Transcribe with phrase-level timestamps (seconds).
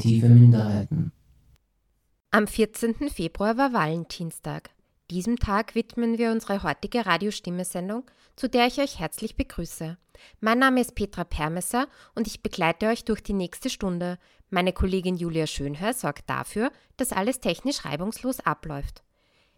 [0.00, 1.12] Initiative Minderheiten.
[2.30, 3.10] Am 14.
[3.10, 4.70] Februar war Valentinstag.
[5.10, 8.04] Diesem Tag widmen wir unsere heutige Radiostimme-Sendung,
[8.36, 9.98] zu der ich euch herzlich begrüße.
[10.40, 14.18] Mein Name ist Petra Permesser und ich begleite euch durch die nächste Stunde.
[14.48, 19.02] Meine Kollegin Julia Schönherr sorgt dafür, dass alles technisch reibungslos abläuft.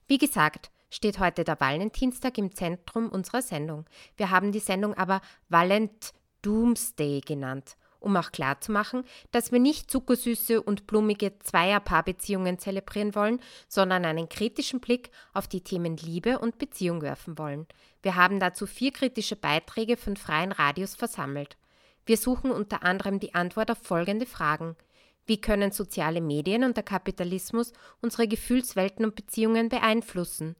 [0.09, 3.84] Wie gesagt, steht heute der Valentinstag im Zentrum unserer Sendung.
[4.16, 6.12] Wir haben die Sendung aber Valent
[6.43, 14.05] Doomsday genannt um auch klarzumachen, dass wir nicht zuckersüße und blumige Zweierpaarbeziehungen zelebrieren wollen, sondern
[14.05, 17.66] einen kritischen Blick auf die Themen Liebe und Beziehung werfen wollen.
[18.02, 21.56] Wir haben dazu vier kritische Beiträge von freien Radios versammelt.
[22.05, 24.77] Wir suchen unter anderem die Antwort auf folgende Fragen.
[25.25, 30.56] Wie können soziale Medien und der Kapitalismus unsere Gefühlswelten und Beziehungen beeinflussen?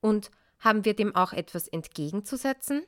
[0.00, 2.84] Und haben wir dem auch etwas entgegenzusetzen?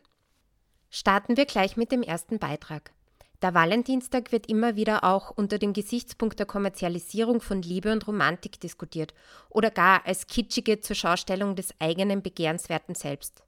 [0.88, 2.92] Starten wir gleich mit dem ersten Beitrag.
[3.42, 8.60] Der Valentinstag wird immer wieder auch unter dem Gesichtspunkt der Kommerzialisierung von Liebe und Romantik
[8.60, 9.12] diskutiert
[9.50, 13.42] oder gar als kitschige Zurschaustellung des eigenen Begehrenswerten selbst.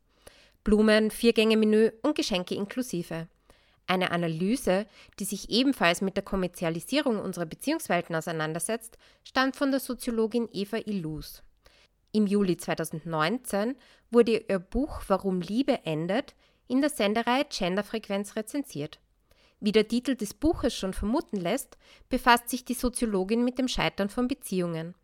[0.63, 3.29] Blumen, Viergänge-Menü und Geschenke inklusive.
[3.87, 4.85] Eine Analyse,
[5.19, 11.43] die sich ebenfalls mit der Kommerzialisierung unserer Beziehungswelten auseinandersetzt, stammt von der Soziologin Eva Illus.
[12.13, 13.77] Im Juli 2019
[14.11, 16.35] wurde ihr Buch Warum Liebe endet
[16.67, 18.99] in der Sendereihe Genderfrequenz rezensiert.
[19.61, 21.77] Wie der Titel des Buches schon vermuten lässt,
[22.09, 24.95] befasst sich die Soziologin mit dem Scheitern von Beziehungen.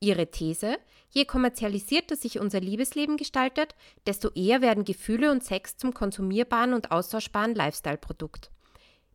[0.00, 0.78] Ihre These,
[1.10, 3.74] je kommerzialisierter sich unser Liebesleben gestaltet,
[4.06, 8.50] desto eher werden Gefühle und Sex zum konsumierbaren und austauschbaren Lifestyle-Produkt.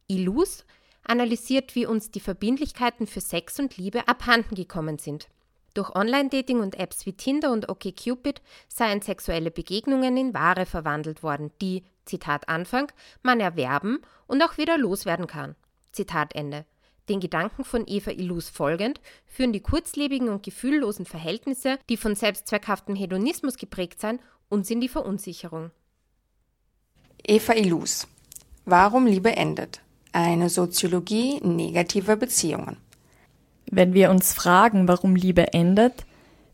[0.08, 0.66] Illus
[1.04, 5.28] analysiert, wie uns die Verbindlichkeiten für Sex und Liebe abhanden gekommen sind.
[5.74, 11.52] Durch Online-Dating und Apps wie Tinder und OkCupid seien sexuelle Begegnungen in Ware verwandelt worden,
[11.62, 12.92] die, Zitat Anfang,
[13.22, 15.56] man erwerben und auch wieder loswerden kann.
[15.92, 16.66] Zitat Ende.
[17.10, 22.96] Den Gedanken von Eva Illus folgend führen die kurzlebigen und gefühllosen Verhältnisse, die von selbstzweckhaftem
[22.96, 24.20] Hedonismus geprägt sind,
[24.50, 25.72] uns in die Verunsicherung.
[27.26, 28.08] Eva Illus.
[28.66, 29.82] Warum Liebe endet.
[30.12, 32.78] Eine Soziologie negativer Beziehungen.
[33.70, 36.06] Wenn wir uns fragen, warum Liebe endet,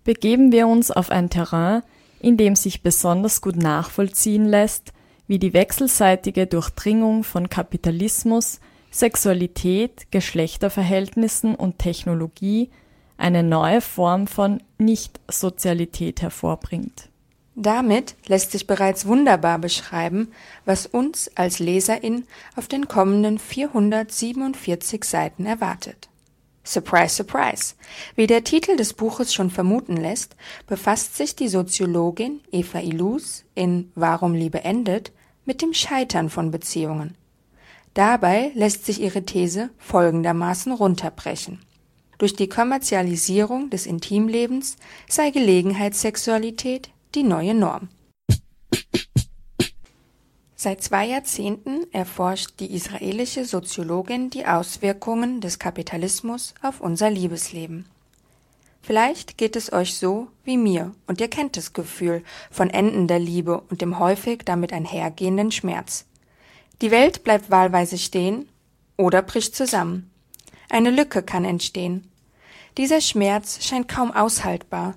[0.03, 1.81] begeben wir uns auf ein Terrain,
[2.19, 4.93] in dem sich besonders gut nachvollziehen lässt,
[5.27, 8.59] wie die wechselseitige Durchdringung von Kapitalismus,
[8.91, 12.69] Sexualität, Geschlechterverhältnissen und Technologie
[13.17, 17.09] eine neue Form von Nicht-Sozialität hervorbringt.
[17.55, 20.31] Damit lässt sich bereits wunderbar beschreiben,
[20.65, 26.09] was uns als Leserin auf den kommenden 447 Seiten erwartet.
[26.65, 27.75] Surprise, surprise.
[28.15, 30.35] Wie der Titel des Buches schon vermuten lässt,
[30.65, 35.11] befasst sich die Soziologin Eva Illus in Warum Liebe endet
[35.45, 37.15] mit dem Scheitern von Beziehungen.
[37.93, 41.59] Dabei lässt sich ihre These folgendermaßen runterbrechen.
[42.17, 44.77] Durch die Kommerzialisierung des Intimlebens
[45.09, 47.89] sei Gelegenheitssexualität die neue Norm.
[50.63, 57.85] Seit zwei Jahrzehnten erforscht die israelische Soziologin die Auswirkungen des Kapitalismus auf unser Liebesleben.
[58.81, 63.61] Vielleicht geht es euch so wie mir und ihr kennt das Gefühl von endender Liebe
[63.69, 66.05] und dem häufig damit einhergehenden Schmerz.
[66.81, 68.47] Die Welt bleibt wahlweise stehen
[68.95, 70.09] oder bricht zusammen.
[70.69, 72.09] Eine Lücke kann entstehen.
[72.77, 74.95] Dieser Schmerz scheint kaum aushaltbar.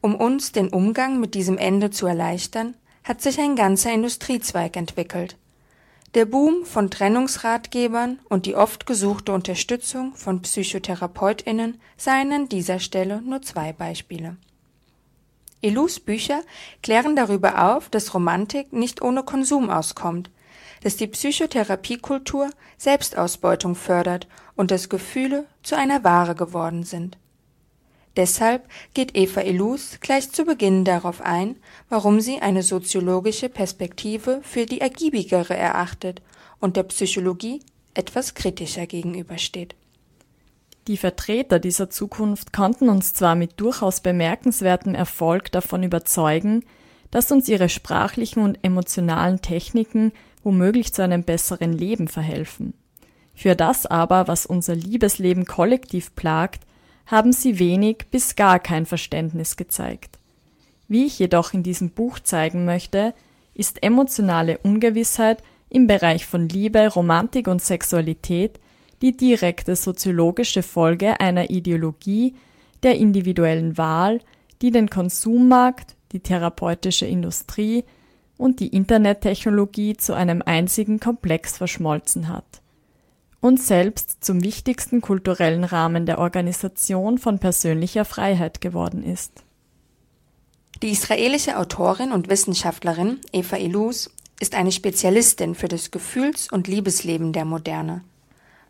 [0.00, 2.74] Um uns den Umgang mit diesem Ende zu erleichtern,
[3.08, 5.38] hat sich ein ganzer Industriezweig entwickelt.
[6.14, 13.22] Der Boom von Trennungsratgebern und die oft gesuchte Unterstützung von Psychotherapeutinnen seien an dieser Stelle
[13.22, 14.36] nur zwei Beispiele.
[15.62, 16.42] Elus Bücher
[16.82, 20.30] klären darüber auf, dass Romantik nicht ohne Konsum auskommt,
[20.82, 27.16] dass die Psychotherapiekultur Selbstausbeutung fördert und dass Gefühle zu einer Ware geworden sind.
[28.18, 31.54] Deshalb geht Eva Illus gleich zu Beginn darauf ein,
[31.88, 36.20] warum sie eine soziologische Perspektive für die ergiebigere erachtet
[36.58, 37.60] und der Psychologie
[37.94, 39.76] etwas kritischer gegenübersteht.
[40.88, 46.64] Die Vertreter dieser Zukunft konnten uns zwar mit durchaus bemerkenswertem Erfolg davon überzeugen,
[47.12, 50.10] dass uns ihre sprachlichen und emotionalen Techniken
[50.42, 52.74] womöglich zu einem besseren Leben verhelfen.
[53.36, 56.64] Für das aber, was unser Liebesleben kollektiv plagt,
[57.08, 60.18] haben sie wenig bis gar kein Verständnis gezeigt.
[60.88, 63.14] Wie ich jedoch in diesem Buch zeigen möchte,
[63.54, 68.60] ist emotionale Ungewissheit im Bereich von Liebe, Romantik und Sexualität
[69.02, 72.34] die direkte soziologische Folge einer Ideologie
[72.82, 74.20] der individuellen Wahl,
[74.60, 77.84] die den Konsummarkt, die therapeutische Industrie
[78.36, 82.60] und die Internettechnologie zu einem einzigen Komplex verschmolzen hat.
[83.40, 89.44] Und selbst zum wichtigsten kulturellen Rahmen der Organisation von persönlicher Freiheit geworden ist.
[90.82, 97.32] Die israelische Autorin und Wissenschaftlerin Eva Ilus ist eine Spezialistin für das Gefühls- und Liebesleben
[97.32, 98.04] der Moderne.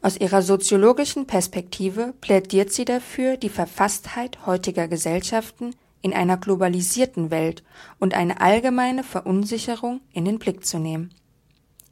[0.00, 7.64] Aus ihrer soziologischen Perspektive plädiert sie dafür, die Verfasstheit heutiger Gesellschaften in einer globalisierten Welt
[7.98, 11.10] und eine allgemeine Verunsicherung in den Blick zu nehmen.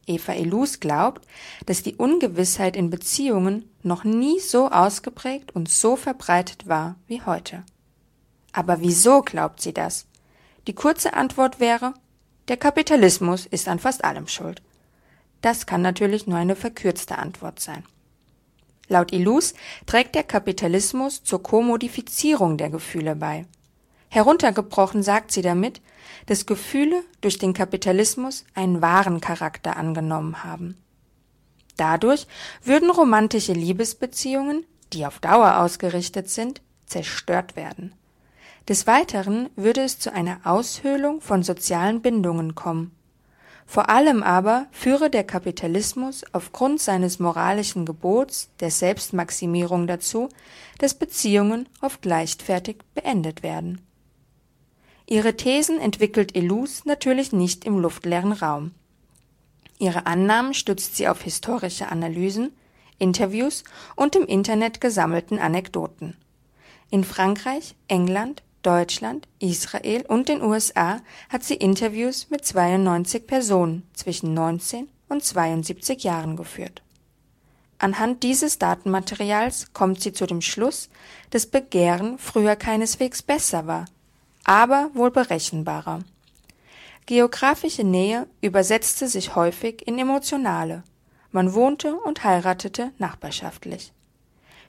[0.06, 1.26] Eva Elus glaubt,
[1.66, 7.64] dass die Ungewissheit in Beziehungen noch nie so ausgeprägt und so verbreitet war wie heute.
[8.52, 10.06] Aber wieso glaubt sie das?
[10.66, 11.94] Die kurze Antwort wäre,
[12.48, 14.62] der Kapitalismus ist an fast allem schuld.
[15.42, 17.84] Das kann natürlich nur eine verkürzte Antwort sein.
[18.88, 19.54] Laut Ilus
[19.84, 23.46] trägt der Kapitalismus zur Kommodifizierung der Gefühle bei.
[24.08, 25.80] Heruntergebrochen sagt sie damit,
[26.26, 30.76] dass Gefühle durch den Kapitalismus einen wahren Charakter angenommen haben.
[31.76, 32.26] Dadurch
[32.62, 37.94] würden romantische Liebesbeziehungen, die auf Dauer ausgerichtet sind, zerstört werden.
[38.68, 42.92] Des Weiteren würde es zu einer Aushöhlung von sozialen Bindungen kommen.
[43.66, 50.28] Vor allem aber führe der Kapitalismus aufgrund seines moralischen Gebots der Selbstmaximierung dazu,
[50.78, 53.80] dass Beziehungen oft leichtfertig beendet werden.
[55.08, 58.72] Ihre Thesen entwickelt Elus natürlich nicht im luftleeren Raum.
[59.78, 62.52] Ihre Annahmen stützt sie auf historische Analysen,
[62.98, 63.62] Interviews
[63.94, 66.16] und im Internet gesammelten Anekdoten.
[66.90, 74.34] In Frankreich, England, Deutschland, Israel und den USA hat sie Interviews mit 92 Personen zwischen
[74.34, 76.82] 19 und 72 Jahren geführt.
[77.78, 80.88] Anhand dieses Datenmaterials kommt sie zu dem Schluss,
[81.30, 83.84] dass Begehren früher keineswegs besser war,
[84.46, 86.04] aber wohl berechenbarer.
[87.04, 90.84] Geografische Nähe übersetzte sich häufig in emotionale.
[91.32, 93.92] Man wohnte und heiratete nachbarschaftlich.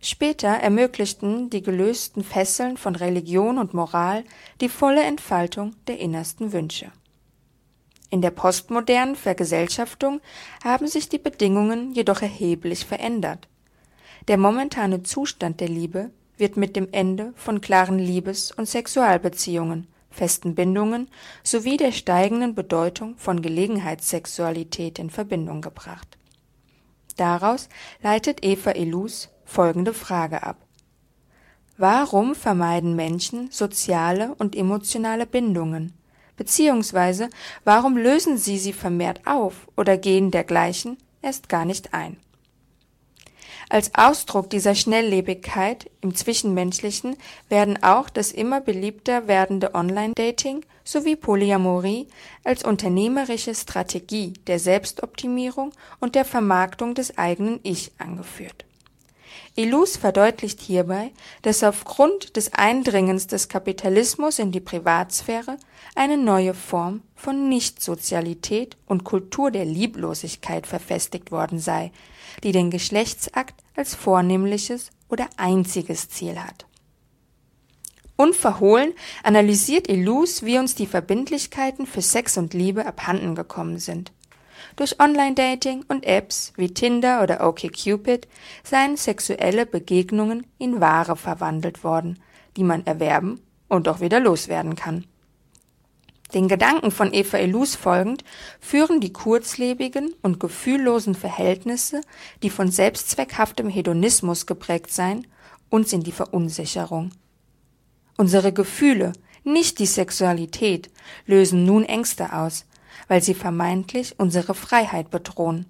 [0.01, 4.24] Später ermöglichten die gelösten Fesseln von Religion und Moral
[4.62, 6.91] die volle Entfaltung der innersten Wünsche.
[8.09, 10.21] In der postmodernen Vergesellschaftung
[10.63, 13.47] haben sich die Bedingungen jedoch erheblich verändert.
[14.27, 20.56] Der momentane Zustand der Liebe wird mit dem Ende von klaren Liebes- und Sexualbeziehungen, festen
[20.56, 21.10] Bindungen
[21.44, 26.18] sowie der steigenden Bedeutung von Gelegenheitssexualität in Verbindung gebracht.
[27.16, 27.69] Daraus
[28.01, 30.57] leitet Eva Elus folgende Frage ab.
[31.78, 35.94] Warum vermeiden Menschen soziale und emotionale Bindungen?
[36.36, 37.30] Beziehungsweise
[37.63, 42.18] warum lösen sie sie vermehrt auf oder gehen dergleichen erst gar nicht ein?
[43.69, 47.18] Als Ausdruck dieser Schnelllebigkeit im Zwischenmenschlichen
[47.50, 52.08] werden auch das immer beliebter werdende Online-Dating sowie Polyamorie
[52.46, 58.64] als unternehmerische Strategie der Selbstoptimierung und der Vermarktung des eigenen Ich angeführt.
[59.56, 61.12] Ilus verdeutlicht hierbei,
[61.42, 65.58] dass aufgrund des Eindringens des Kapitalismus in die Privatsphäre
[65.96, 71.92] eine neue Form von Nichtsozialität und Kultur der Lieblosigkeit verfestigt worden sei,
[72.44, 76.66] die den Geschlechtsakt als vornehmliches oder einziges Ziel hat.
[78.15, 84.12] Unverhohlen analysiert Ilus, wie uns die Verbindlichkeiten für Sex und Liebe abhanden gekommen sind.
[84.75, 88.27] Durch Online-Dating und Apps wie Tinder oder OkCupid
[88.63, 92.20] seien sexuelle Begegnungen in Ware verwandelt worden,
[92.58, 93.39] die man erwerben
[93.70, 95.06] und auch wieder loswerden kann.
[96.34, 98.24] Den Gedanken von Eva Elus folgend
[98.60, 102.01] führen die kurzlebigen und gefühllosen Verhältnisse,
[102.43, 105.25] die von selbstzweckhaftem Hedonismus geprägt seien,
[105.69, 107.12] uns in die Verunsicherung.
[108.17, 110.89] Unsere Gefühle, nicht die Sexualität,
[111.25, 112.65] lösen nun Ängste aus,
[113.07, 115.65] weil sie vermeintlich unsere Freiheit bedrohen.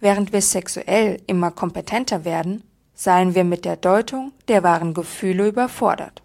[0.00, 2.64] Während wir sexuell immer kompetenter werden,
[2.94, 6.22] seien wir mit der Deutung der wahren Gefühle überfordert.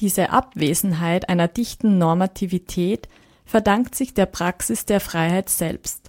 [0.00, 3.08] Diese Abwesenheit einer dichten Normativität
[3.44, 6.08] verdankt sich der Praxis der Freiheit selbst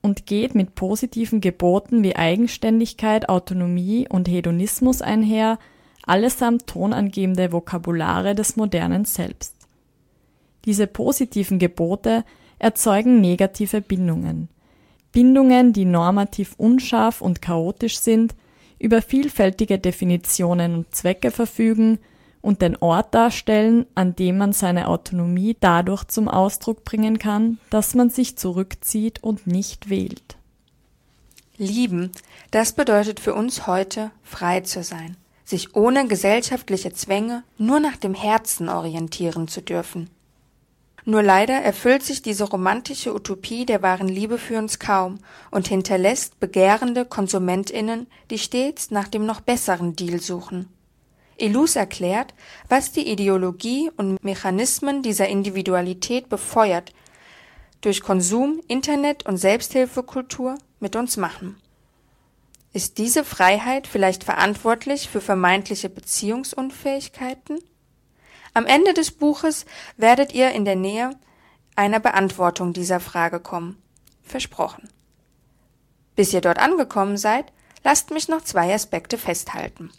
[0.00, 5.58] und geht mit positiven Geboten wie Eigenständigkeit, Autonomie und Hedonismus einher,
[6.06, 9.54] allesamt tonangebende Vokabulare des modernen Selbst.
[10.64, 12.24] Diese positiven Gebote
[12.60, 14.48] erzeugen negative Bindungen.
[15.10, 18.36] Bindungen, die normativ unscharf und chaotisch sind,
[18.78, 21.98] über vielfältige Definitionen und Zwecke verfügen
[22.42, 27.94] und den Ort darstellen, an dem man seine Autonomie dadurch zum Ausdruck bringen kann, dass
[27.94, 30.36] man sich zurückzieht und nicht wählt.
[31.56, 32.10] Lieben,
[32.50, 38.14] das bedeutet für uns heute, frei zu sein, sich ohne gesellschaftliche Zwänge nur nach dem
[38.14, 40.10] Herzen orientieren zu dürfen.
[41.04, 45.18] Nur leider erfüllt sich diese romantische Utopie der wahren Liebe für uns kaum
[45.50, 50.68] und hinterlässt begehrende KonsumentInnen, die stets nach dem noch besseren Deal suchen.
[51.42, 52.34] Elus erklärt,
[52.68, 56.92] was die Ideologie und Mechanismen dieser Individualität befeuert,
[57.80, 61.60] durch Konsum, Internet und Selbsthilfekultur mit uns machen.
[62.72, 67.58] Ist diese Freiheit vielleicht verantwortlich für vermeintliche Beziehungsunfähigkeiten?
[68.54, 71.10] Am Ende des Buches werdet ihr in der Nähe
[71.74, 73.82] einer Beantwortung dieser Frage kommen.
[74.22, 74.88] Versprochen.
[76.14, 79.90] Bis ihr dort angekommen seid, lasst mich noch zwei Aspekte festhalten.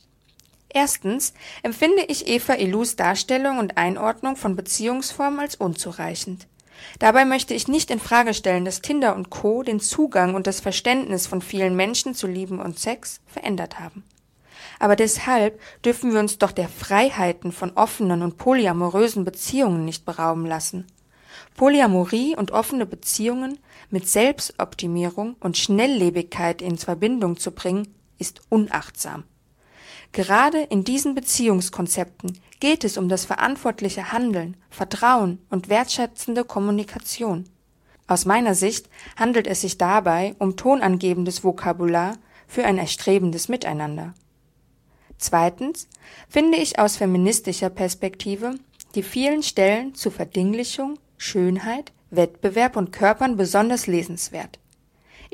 [0.73, 6.47] Erstens empfinde ich Eva Ilus Darstellung und Einordnung von Beziehungsformen als unzureichend.
[6.97, 9.61] Dabei möchte ich nicht in Frage stellen, dass Tinder und Co.
[9.61, 14.03] den Zugang und das Verständnis von vielen Menschen zu Lieben und Sex verändert haben.
[14.79, 20.45] Aber deshalb dürfen wir uns doch der Freiheiten von offenen und polyamorösen Beziehungen nicht berauben
[20.45, 20.87] lassen.
[21.55, 23.59] Polyamorie und offene Beziehungen
[23.91, 29.23] mit Selbstoptimierung und Schnelllebigkeit in Verbindung zu bringen, ist unachtsam.
[30.13, 37.45] Gerade in diesen Beziehungskonzepten geht es um das verantwortliche Handeln, Vertrauen und wertschätzende Kommunikation.
[38.05, 42.15] Aus meiner Sicht handelt es sich dabei um tonangebendes Vokabular
[42.47, 44.13] für ein erstrebendes Miteinander.
[45.17, 45.87] Zweitens
[46.29, 48.55] finde ich aus feministischer Perspektive
[48.93, 54.59] die vielen Stellen zu Verdinglichung, Schönheit, Wettbewerb und Körpern besonders lesenswert.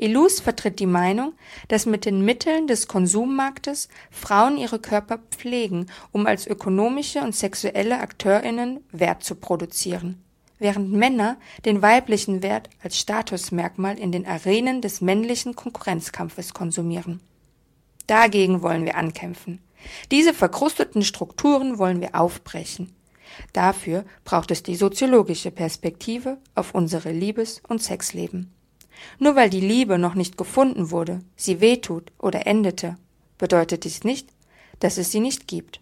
[0.00, 1.34] Ilus vertritt die Meinung,
[1.68, 8.00] dass mit den Mitteln des Konsummarktes Frauen ihre Körper pflegen, um als ökonomische und sexuelle
[8.00, 10.22] Akteurinnen Wert zu produzieren,
[10.58, 17.20] während Männer den weiblichen Wert als Statusmerkmal in den Arenen des männlichen Konkurrenzkampfes konsumieren.
[18.06, 19.60] Dagegen wollen wir ankämpfen.
[20.10, 22.90] Diese verkrusteten Strukturen wollen wir aufbrechen.
[23.52, 28.54] Dafür braucht es die soziologische Perspektive auf unsere Liebes- und Sexleben.
[29.18, 32.96] Nur weil die Liebe noch nicht gefunden wurde, sie wehtut oder endete,
[33.38, 34.28] bedeutet dies nicht,
[34.80, 35.80] dass es sie nicht gibt.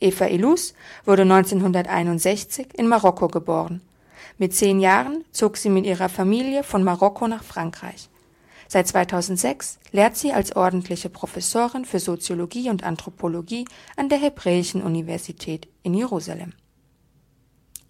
[0.00, 3.80] Eva Ilus wurde 1961 in Marokko geboren.
[4.38, 8.08] Mit zehn Jahren zog sie mit ihrer Familie von Marokko nach Frankreich.
[8.68, 13.66] Seit 2006 lehrt sie als ordentliche Professorin für Soziologie und Anthropologie
[13.96, 16.52] an der Hebräischen Universität in Jerusalem.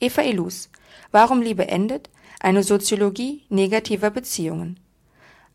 [0.01, 0.69] Eva Ilus,
[1.11, 2.11] Warum Liebe endet
[2.45, 4.79] eine Soziologie negativer Beziehungen.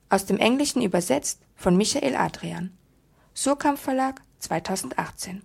[0.10, 2.76] Aus dem Englischen übersetzt von Michael Adrian.
[3.36, 5.44] Surkamp Verlag 2018.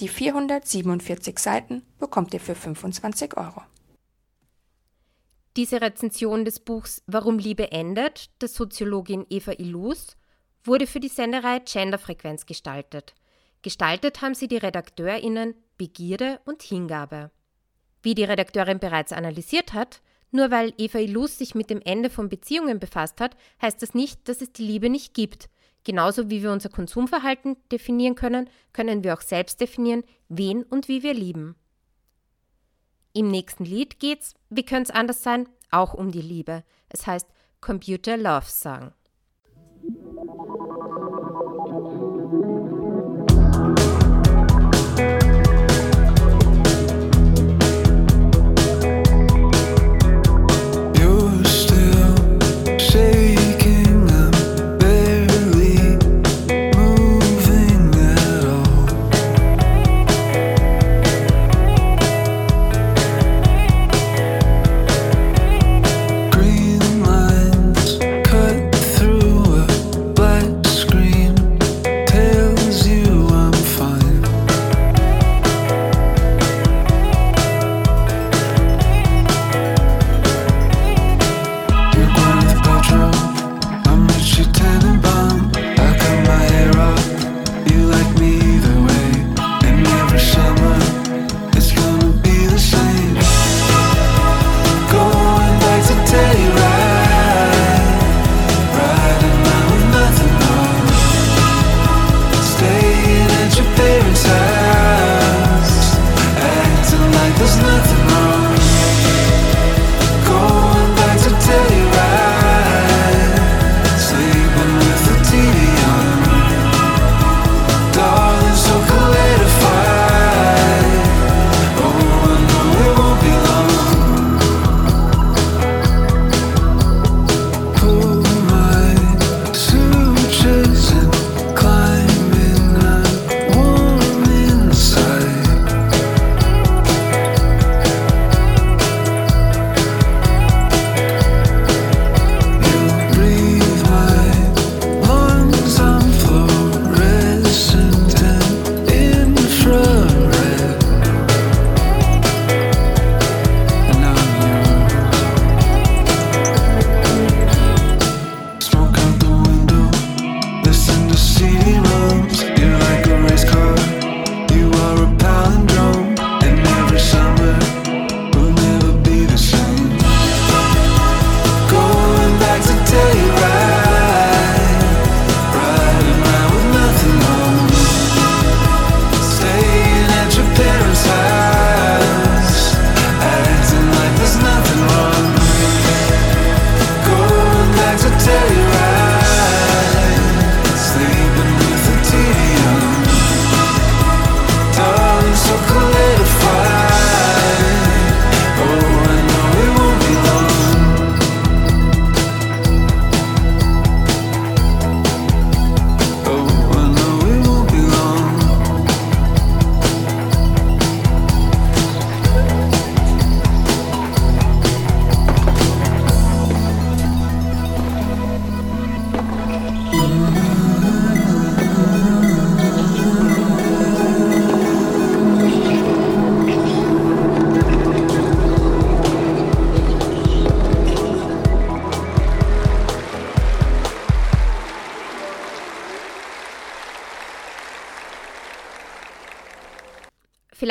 [0.00, 3.62] Die 447 Seiten bekommt ihr für 25 Euro.
[5.56, 10.16] Diese Rezension des Buchs Warum Liebe endet, der Soziologin Eva Ilus,
[10.64, 13.14] wurde für die Senderei Genderfrequenz gestaltet.
[13.62, 17.30] Gestaltet haben sie die RedakteurInnen Begierde und Hingabe.
[18.02, 22.28] Wie die Redakteurin bereits analysiert hat, nur weil Eva Illus sich mit dem Ende von
[22.28, 25.48] Beziehungen befasst hat, heißt das nicht, dass es die Liebe nicht gibt.
[25.84, 31.02] Genauso wie wir unser Konsumverhalten definieren können, können wir auch selbst definieren, wen und wie
[31.02, 31.56] wir lieben.
[33.12, 36.64] Im nächsten Lied geht's, wie könnte es anders sein, auch um die Liebe.
[36.88, 37.28] Es heißt
[37.60, 38.92] Computer Love Song.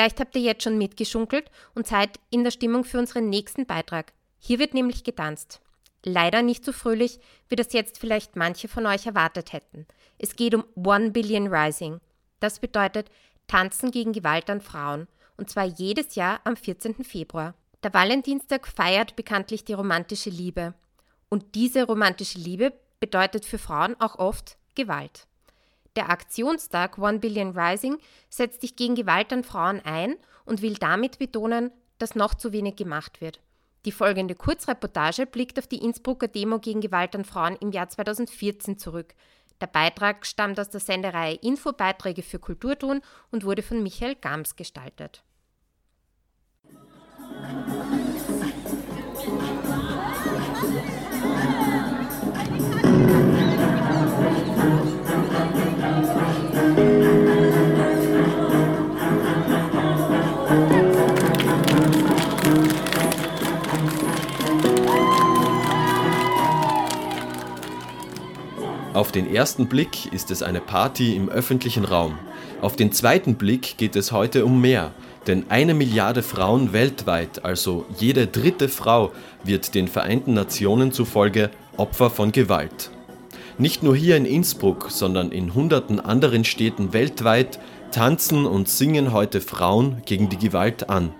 [0.02, 4.12] Vielleicht habt ihr jetzt schon mitgeschunkelt und seid in der Stimmung für unseren nächsten Beitrag.
[4.40, 5.60] Hier wird nämlich getanzt.
[6.04, 9.86] Leider nicht so fröhlich, wie das jetzt vielleicht manche von euch erwartet hätten.
[10.18, 12.00] Es geht um One Billion Rising.
[12.40, 13.12] Das bedeutet
[13.46, 17.04] Tanzen gegen Gewalt an Frauen, und zwar jedes Jahr am 14.
[17.04, 17.54] Februar.
[17.84, 20.74] Der Valentinstag feiert bekanntlich die romantische Liebe.
[21.28, 25.28] Und diese romantische Liebe bedeutet für Frauen auch oft Gewalt.
[25.96, 27.98] Der Aktionstag One Billion Rising
[28.30, 32.76] setzt sich gegen Gewalt an Frauen ein und will damit betonen, dass noch zu wenig
[32.76, 33.40] gemacht wird.
[33.84, 38.78] Die folgende Kurzreportage blickt auf die Innsbrucker Demo gegen Gewalt an Frauen im Jahr 2014
[38.78, 39.14] zurück.
[39.60, 43.00] Der Beitrag stammt aus der Sendereihe Infobeiträge für Kulturtun
[43.30, 45.22] und wurde von Michael Gams gestaltet.
[69.02, 72.20] Auf den ersten Blick ist es eine Party im öffentlichen Raum.
[72.60, 74.92] Auf den zweiten Blick geht es heute um mehr.
[75.26, 79.10] Denn eine Milliarde Frauen weltweit, also jede dritte Frau,
[79.42, 82.92] wird den Vereinten Nationen zufolge Opfer von Gewalt.
[83.58, 87.58] Nicht nur hier in Innsbruck, sondern in hunderten anderen Städten weltweit
[87.90, 91.12] tanzen und singen heute Frauen gegen die Gewalt an.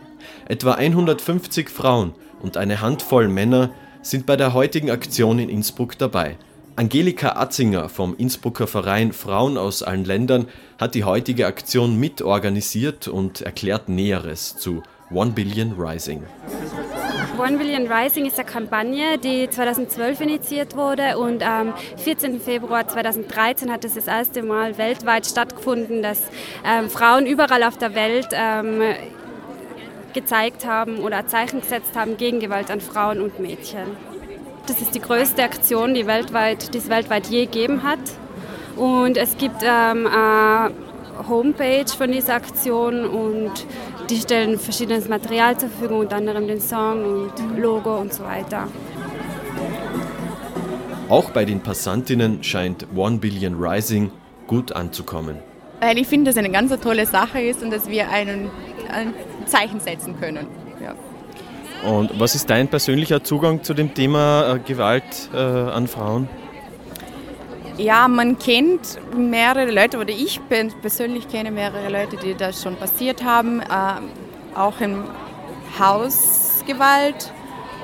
[0.47, 3.71] Etwa 150 Frauen und eine Handvoll Männer
[4.03, 6.37] sind bei der heutigen Aktion in Innsbruck dabei.
[6.83, 10.49] Angelika Atzinger vom Innsbrucker Verein Frauen aus allen Ländern
[10.81, 16.25] hat die heutige Aktion mitorganisiert und erklärt Näheres zu One Billion Rising.
[17.39, 22.41] One Billion Rising ist eine Kampagne, die 2012 initiiert wurde und am 14.
[22.41, 26.21] Februar 2013 hat es das erste Mal weltweit stattgefunden, dass
[26.65, 28.81] ähm, Frauen überall auf der Welt ähm,
[30.15, 34.12] gezeigt haben oder Zeichen gesetzt haben gegen Gewalt an Frauen und Mädchen.
[34.67, 37.99] Das ist die größte Aktion, die, weltweit, die es weltweit je gegeben hat.
[38.77, 40.73] Und es gibt ähm, eine
[41.29, 43.53] Homepage von dieser Aktion und
[44.09, 48.69] die stellen verschiedenes Material zur Verfügung, unter anderem den Song und Logo und so weiter.
[51.09, 54.11] Auch bei den Passantinnen scheint One Billion Rising
[54.47, 55.39] gut anzukommen.
[55.81, 58.51] Weil ich finde, dass es eine ganz tolle Sache ist und dass wir einen,
[58.91, 59.13] ein
[59.47, 60.47] Zeichen setzen können.
[61.85, 66.29] Und was ist dein persönlicher Zugang zu dem Thema äh, Gewalt äh, an Frauen?
[67.77, 70.41] Ja, man kennt mehrere Leute, oder ich
[70.81, 73.65] persönlich kenne mehrere Leute, die das schon passiert haben, äh,
[74.55, 75.03] auch in
[75.79, 77.33] Hausgewalt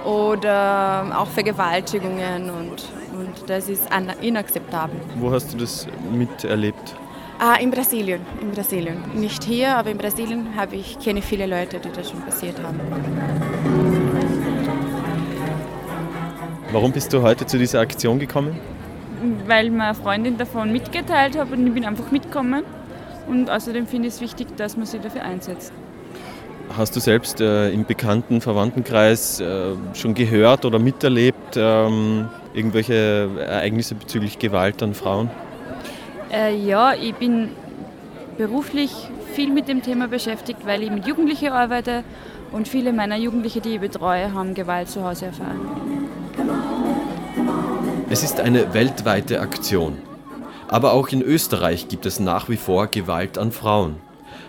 [0.05, 2.85] oder auch Vergewaltigungen und,
[3.19, 3.85] und das ist
[4.21, 5.01] inakzeptabel.
[5.17, 6.95] Wo hast du das miterlebt?
[7.41, 8.97] Ah, in Brasilien, in Brasilien.
[9.15, 12.81] Nicht hier, aber in Brasilien habe ich kenne viele Leute, die das schon passiert haben.
[16.73, 18.59] Warum bist du heute zu dieser Aktion gekommen?
[19.47, 22.65] Weil meine Freundin davon mitgeteilt hat und ich bin einfach mitgekommen.
[23.29, 25.73] Und außerdem finde ich es wichtig, dass man sich dafür einsetzt.
[26.77, 33.95] Hast du selbst äh, im bekannten Verwandtenkreis äh, schon gehört oder miterlebt ähm, irgendwelche Ereignisse
[33.95, 35.31] bezüglich Gewalt an Frauen?
[36.33, 37.51] Äh, ja, ich bin
[38.37, 38.93] beruflich
[39.35, 42.05] viel mit dem Thema beschäftigt, weil ich mit Jugendlichen arbeite
[42.53, 45.61] und viele meiner Jugendlichen, die ich betreue, haben Gewalt zu Hause erfahren.
[48.11, 49.99] Es ist eine weltweite Aktion.
[50.69, 53.97] Aber auch in Österreich gibt es nach wie vor Gewalt an Frauen.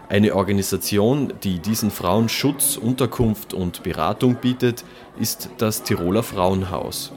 [0.09, 4.83] Eine Organisation, die diesen Frauen Schutz, Unterkunft und Beratung bietet,
[5.19, 7.13] ist das Tiroler Frauenhaus.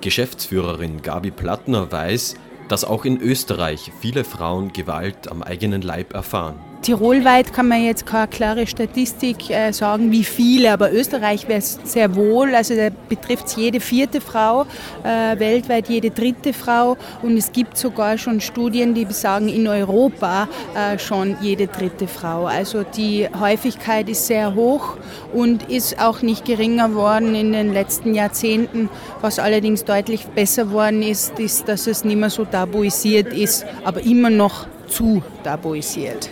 [0.00, 2.36] Geschäftsführerin Gabi Plattner weiß,
[2.72, 6.71] dass auch in Österreich viele Frauen Gewalt am eigenen Leib erfahren.
[6.82, 11.78] Tirolweit kann man jetzt keine klare Statistik äh, sagen, wie viele, aber Österreich wäre es
[11.84, 12.56] sehr wohl.
[12.56, 14.66] Also da betrifft es jede vierte Frau,
[15.04, 16.96] äh, weltweit jede dritte Frau.
[17.22, 22.46] Und es gibt sogar schon Studien, die sagen, in Europa äh, schon jede dritte Frau.
[22.46, 24.96] Also die Häufigkeit ist sehr hoch
[25.32, 28.88] und ist auch nicht geringer worden in den letzten Jahrzehnten.
[29.20, 34.00] Was allerdings deutlich besser worden ist, ist, dass es nicht mehr so tabuisiert ist, aber
[34.00, 36.28] immer noch zu tabuisiert.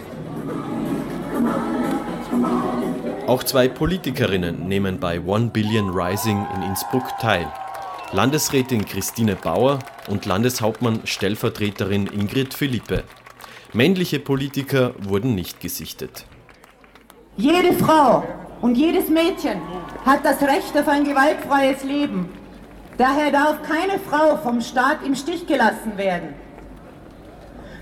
[3.31, 7.47] Auch zwei Politikerinnen nehmen bei One Billion Rising in Innsbruck teil.
[8.11, 13.05] Landesrätin Christine Bauer und Landeshauptmann Stellvertreterin Ingrid Philippe.
[13.73, 16.25] Männliche Politiker wurden nicht gesichtet.
[17.37, 18.25] Jede Frau
[18.63, 19.61] und jedes Mädchen
[20.05, 22.31] hat das Recht auf ein gewaltfreies Leben.
[22.99, 26.35] Daher darf keine Frau vom Staat im Stich gelassen werden.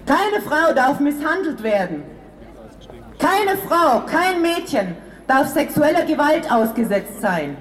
[0.04, 2.02] Keine Frau darf misshandelt werden.
[3.18, 7.56] Keine Frau, kein Mädchen darf sexueller Gewalt ausgesetzt sein.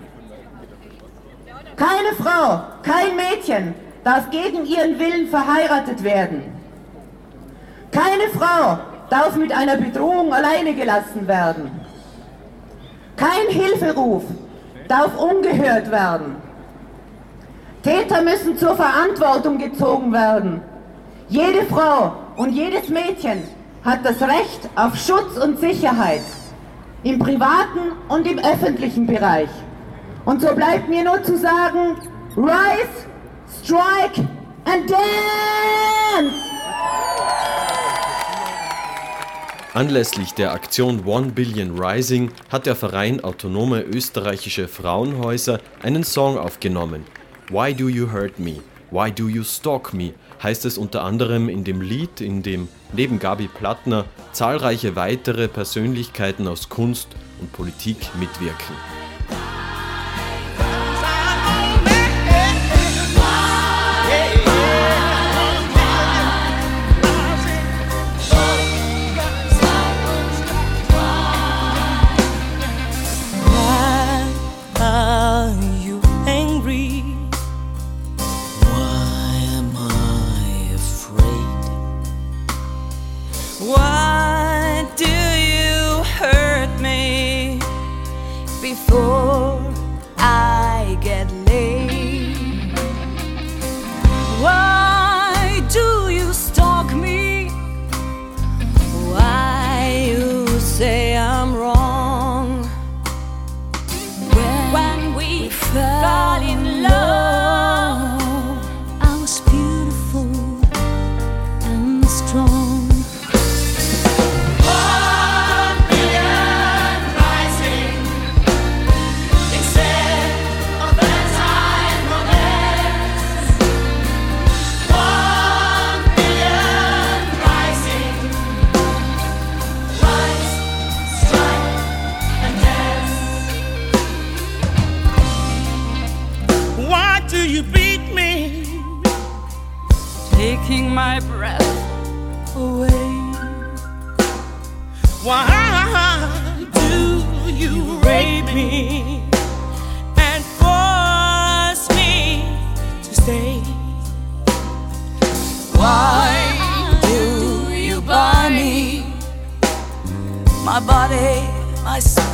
[1.75, 6.41] Keine Frau, kein Mädchen darf gegen ihren Willen verheiratet werden.
[7.91, 11.69] Keine Frau darf mit einer Bedrohung alleine gelassen werden.
[13.15, 14.23] Kein Hilferuf
[14.88, 16.38] darf ungehört werden.
[17.84, 20.62] Täter müssen zur Verantwortung gezogen werden.
[21.30, 23.43] Jede Frau und jedes Mädchen
[23.84, 26.23] hat das Recht auf Schutz und Sicherheit
[27.03, 29.49] im privaten und im öffentlichen Bereich.
[30.25, 31.95] Und so bleibt mir nur zu sagen,
[32.36, 33.07] rise,
[33.62, 34.27] strike
[34.65, 36.33] and dance!
[39.73, 47.05] Anlässlich der Aktion One Billion Rising hat der Verein Autonome Österreichische Frauenhäuser einen Song aufgenommen.
[47.49, 48.55] Why Do You Hurt Me?
[48.91, 50.13] Why Do You Stalk Me?
[50.41, 56.47] heißt es unter anderem in dem Lied, in dem neben Gabi Plattner zahlreiche weitere Persönlichkeiten
[56.47, 57.10] aus Kunst
[57.41, 58.76] und Politik mitwirken.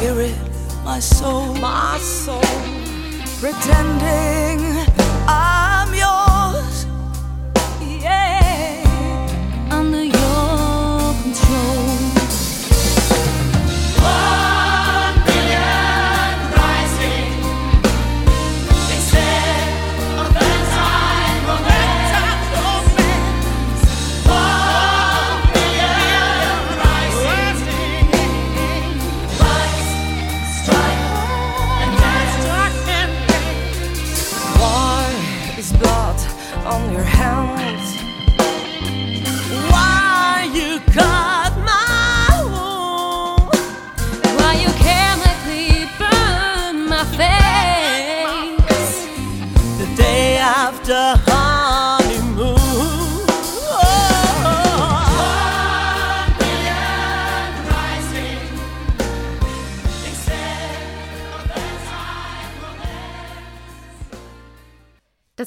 [0.03, 0.35] spirit,
[0.83, 2.41] my soul, my soul,
[3.39, 4.59] pretending
[5.25, 5.52] I.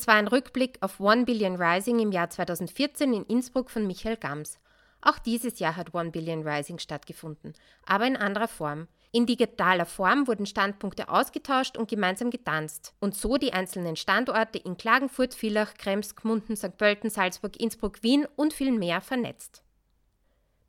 [0.07, 4.61] War ein Rückblick auf One Billion Rising im Jahr 2014 in Innsbruck von Michael Gams.
[5.01, 8.87] Auch dieses Jahr hat One Billion Rising stattgefunden, aber in anderer Form.
[9.11, 14.77] In digitaler Form wurden Standpunkte ausgetauscht und gemeinsam getanzt und so die einzelnen Standorte in
[14.77, 16.77] Klagenfurt, Villach, Krems, Gmunden, St.
[16.77, 19.64] Pölten, Salzburg, Innsbruck, Wien und viel mehr vernetzt.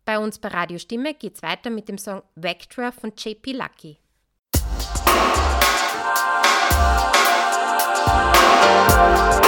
[0.03, 3.99] Bei uns bei Radio Stimme geht's weiter mit dem Song Vectra von JP Lucky.
[8.97, 9.46] Bye.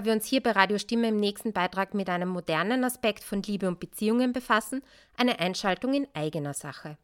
[0.00, 3.42] Bevor wir uns hier bei Radio Stimme im nächsten Beitrag mit einem modernen Aspekt von
[3.42, 4.82] Liebe und Beziehungen befassen,
[5.14, 6.96] eine Einschaltung in eigener Sache.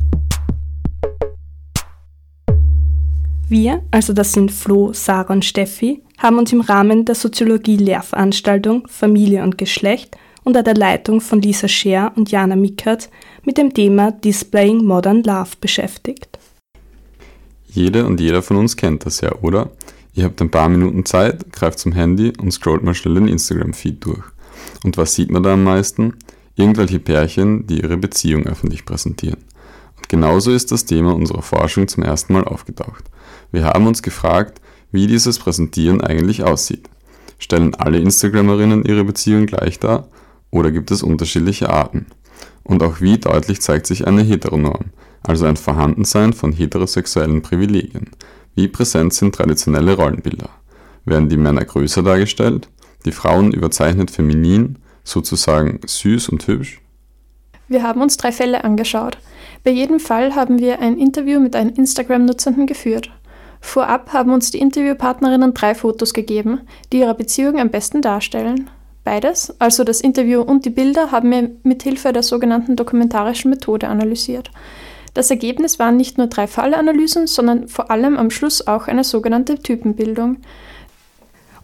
[3.51, 9.43] Wir, also das sind Flo, Sarah und Steffi, haben uns im Rahmen der Soziologie-Lehrveranstaltung Familie
[9.43, 13.11] und Geschlecht unter der Leitung von Lisa Scher und Jana Mickert
[13.45, 16.39] mit dem Thema Displaying Modern Love beschäftigt.
[17.69, 19.71] Jede und jeder von uns kennt das ja, oder?
[20.15, 24.03] Ihr habt ein paar Minuten Zeit, greift zum Handy und scrollt mal schnell den Instagram-Feed
[24.03, 24.25] durch.
[24.83, 26.15] Und was sieht man da am meisten?
[26.59, 29.39] Irgendwelche Pärchen, die ihre Beziehung öffentlich präsentieren.
[29.97, 33.05] Und genauso ist das Thema unserer Forschung zum ersten Mal aufgetaucht.
[33.53, 36.89] Wir haben uns gefragt, wie dieses Präsentieren eigentlich aussieht.
[37.39, 40.09] Stellen alle Instagramerinnen ihre Beziehung gleich dar
[40.51, 42.07] oder gibt es unterschiedliche Arten?
[42.65, 44.87] Und auch wie deutlich zeigt sich eine Heteronorm,
[45.23, 48.11] also ein Vorhandensein von heterosexuellen Privilegien.
[48.55, 50.51] Wie präsent sind traditionelle Rollenbilder?
[51.05, 52.69] Werden die Männer größer dargestellt,
[53.05, 56.81] die Frauen überzeichnet feminin sozusagen süß und hübsch?
[57.69, 59.19] Wir haben uns drei Fälle angeschaut.
[59.65, 63.11] Bei jedem Fall haben wir ein Interview mit einem Instagram-Nutzenden geführt.
[63.61, 66.61] Vorab haben uns die Interviewpartnerinnen drei Fotos gegeben,
[66.93, 68.71] die ihre Beziehung am besten darstellen.
[69.05, 73.89] Beides, also das Interview und die Bilder, haben wir mit Hilfe der sogenannten dokumentarischen Methode
[73.89, 74.51] analysiert.
[75.15, 79.59] Das Ergebnis waren nicht nur drei Fallanalysen, sondern vor allem am Schluss auch eine sogenannte
[79.59, 80.39] Typenbildung.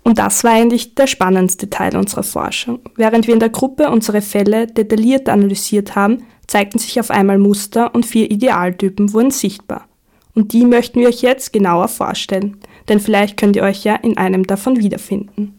[0.05, 2.81] Und das war eigentlich der spannendste Teil unserer Forschung.
[2.95, 7.95] Während wir in der Gruppe unsere Fälle detailliert analysiert haben, zeigten sich auf einmal Muster
[7.95, 9.89] und vier Idealtypen wurden sichtbar.
[10.35, 14.19] Und die möchten wir euch jetzt genauer vorstellen, denn vielleicht könnt ihr euch ja in
[14.19, 15.59] einem davon wiederfinden.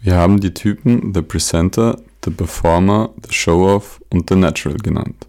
[0.00, 5.26] Wir haben die Typen The Presenter, The Performer, The Show-Off und The Natural genannt.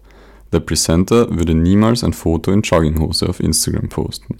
[0.52, 4.36] Der Presenter würde niemals ein Foto in Jogginghose auf Instagram posten.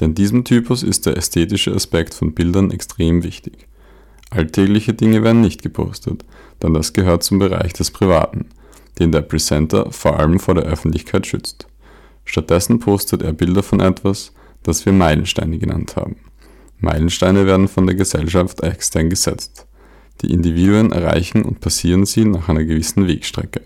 [0.00, 3.66] Denn diesem Typus ist der ästhetische Aspekt von Bildern extrem wichtig.
[4.30, 6.24] Alltägliche Dinge werden nicht gepostet,
[6.62, 8.46] denn das gehört zum Bereich des Privaten,
[8.98, 11.66] den der Presenter vor allem vor der Öffentlichkeit schützt.
[12.24, 14.32] Stattdessen postet er Bilder von etwas,
[14.62, 16.16] das wir Meilensteine genannt haben.
[16.78, 19.66] Meilensteine werden von der Gesellschaft extern gesetzt.
[20.22, 23.62] Die Individuen erreichen und passieren sie nach einer gewissen Wegstrecke.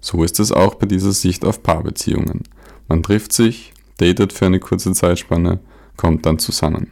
[0.00, 2.44] So ist es auch bei dieser Sicht auf Paarbeziehungen.
[2.88, 5.60] Man trifft sich, datet für eine kurze Zeitspanne,
[5.96, 6.90] kommt dann zusammen.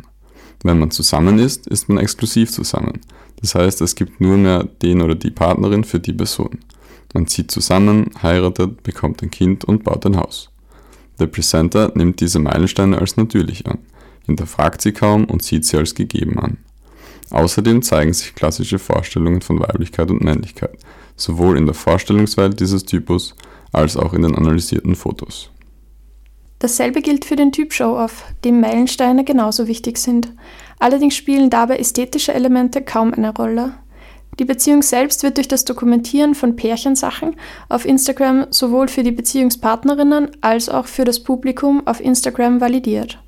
[0.62, 3.00] Wenn man zusammen ist, ist man exklusiv zusammen.
[3.40, 6.58] Das heißt, es gibt nur mehr den oder die Partnerin für die Person.
[7.12, 10.50] Man zieht zusammen, heiratet, bekommt ein Kind und baut ein Haus.
[11.20, 13.78] Der Presenter nimmt diese Meilensteine als natürlich an,
[14.26, 16.56] hinterfragt sie kaum und sieht sie als gegeben an.
[17.30, 20.78] Außerdem zeigen sich klassische Vorstellungen von Weiblichkeit und Männlichkeit,
[21.16, 23.34] sowohl in der Vorstellungswelt dieses Typus
[23.72, 25.50] als auch in den analysierten Fotos.
[26.64, 30.32] Dasselbe gilt für den Typ Show-Off, dem Meilensteine genauso wichtig sind.
[30.78, 33.74] Allerdings spielen dabei ästhetische Elemente kaum eine Rolle.
[34.38, 37.36] Die Beziehung selbst wird durch das Dokumentieren von Pärchensachen
[37.68, 43.18] auf Instagram sowohl für die Beziehungspartnerinnen als auch für das Publikum auf Instagram validiert.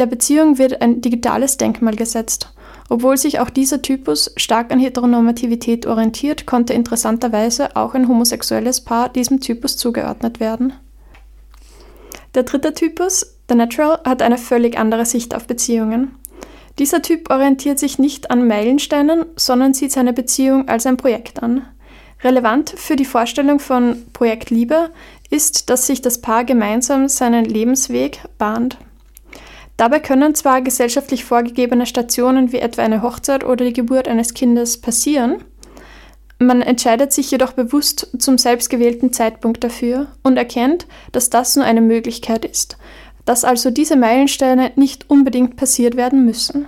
[0.00, 2.52] Der Beziehung wird ein digitales Denkmal gesetzt.
[2.88, 9.08] Obwohl sich auch dieser Typus stark an Heteronormativität orientiert, konnte interessanterweise auch ein homosexuelles Paar
[9.08, 10.72] diesem Typus zugeordnet werden.
[12.34, 16.16] Der dritte Typus, der Natural, hat eine völlig andere Sicht auf Beziehungen.
[16.80, 21.66] Dieser Typ orientiert sich nicht an Meilensteinen, sondern sieht seine Beziehung als ein Projekt an.
[22.24, 24.90] Relevant für die Vorstellung von Projekt Liebe
[25.30, 28.78] ist, dass sich das Paar gemeinsam seinen Lebensweg bahnt.
[29.76, 34.80] Dabei können zwar gesellschaftlich vorgegebene Stationen wie etwa eine Hochzeit oder die Geburt eines Kindes
[34.80, 35.44] passieren,
[36.38, 41.80] man entscheidet sich jedoch bewusst zum selbstgewählten Zeitpunkt dafür und erkennt, dass das nur eine
[41.80, 42.76] Möglichkeit ist,
[43.24, 46.66] dass also diese Meilensteine nicht unbedingt passiert werden müssen.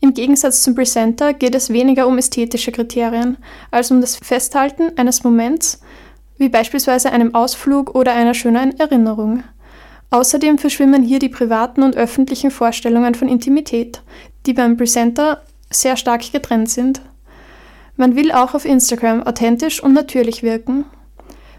[0.00, 3.38] Im Gegensatz zum Presenter geht es weniger um ästhetische Kriterien
[3.70, 5.80] als um das Festhalten eines Moments,
[6.38, 9.44] wie beispielsweise einem Ausflug oder einer schönen Erinnerung.
[10.10, 14.02] Außerdem verschwimmen hier die privaten und öffentlichen Vorstellungen von Intimität,
[14.44, 17.00] die beim Presenter sehr stark getrennt sind.
[17.96, 20.84] Man will auch auf Instagram authentisch und natürlich wirken.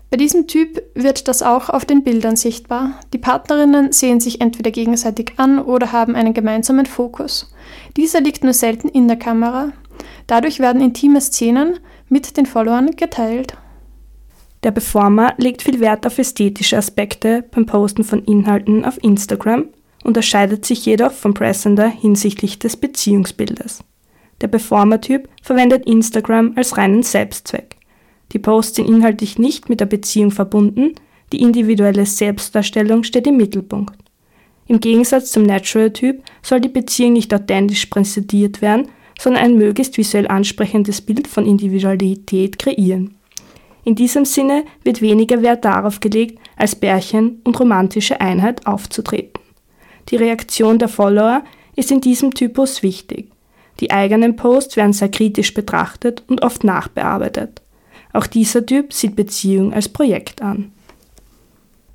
[0.10, 3.00] Bei diesem Typ wird das auch auf den Bildern sichtbar.
[3.14, 7.52] Die Partnerinnen sehen sich entweder gegenseitig an oder haben einen gemeinsamen Fokus.
[7.98, 9.74] Dieser liegt nur selten in der Kamera.
[10.28, 11.80] Dadurch werden intime Szenen
[12.10, 13.58] mit den Followern geteilt.
[14.64, 19.66] Der Performer legt viel Wert auf ästhetische Aspekte beim Posten von Inhalten auf Instagram,
[20.04, 23.84] unterscheidet sich jedoch vom Presenter hinsichtlich des Beziehungsbildes.
[24.44, 27.78] Der Performer-Typ verwendet Instagram als reinen Selbstzweck.
[28.34, 30.96] Die Posts sind inhaltlich nicht mit der Beziehung verbunden,
[31.32, 33.96] die individuelle Selbstdarstellung steht im Mittelpunkt.
[34.68, 40.28] Im Gegensatz zum Natural-Typ soll die Beziehung nicht authentisch präsentiert werden, sondern ein möglichst visuell
[40.28, 43.16] ansprechendes Bild von Individualität kreieren.
[43.86, 49.42] In diesem Sinne wird weniger Wert darauf gelegt, als Bärchen und romantische Einheit aufzutreten.
[50.10, 51.46] Die Reaktion der Follower
[51.78, 53.33] ist in diesem Typus wichtig.
[53.80, 57.62] Die eigenen Posts werden sehr kritisch betrachtet und oft nachbearbeitet.
[58.14, 60.72] Auch dieser Typ sieht Beziehung als Projekt an.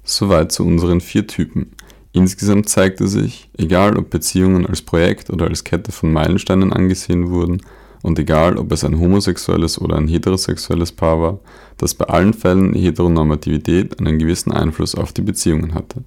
[0.04, 1.72] Soweit zu unseren vier Typen.
[2.12, 7.62] Insgesamt zeigte sich, egal ob Beziehungen als Projekt oder als Kette von Meilensteinen angesehen wurden,
[8.02, 11.40] und egal ob es ein homosexuelles oder ein heterosexuelles Paar war,
[11.78, 16.04] dass bei allen Fällen Heteronormativität einen gewissen Einfluss auf die Beziehungen hatte.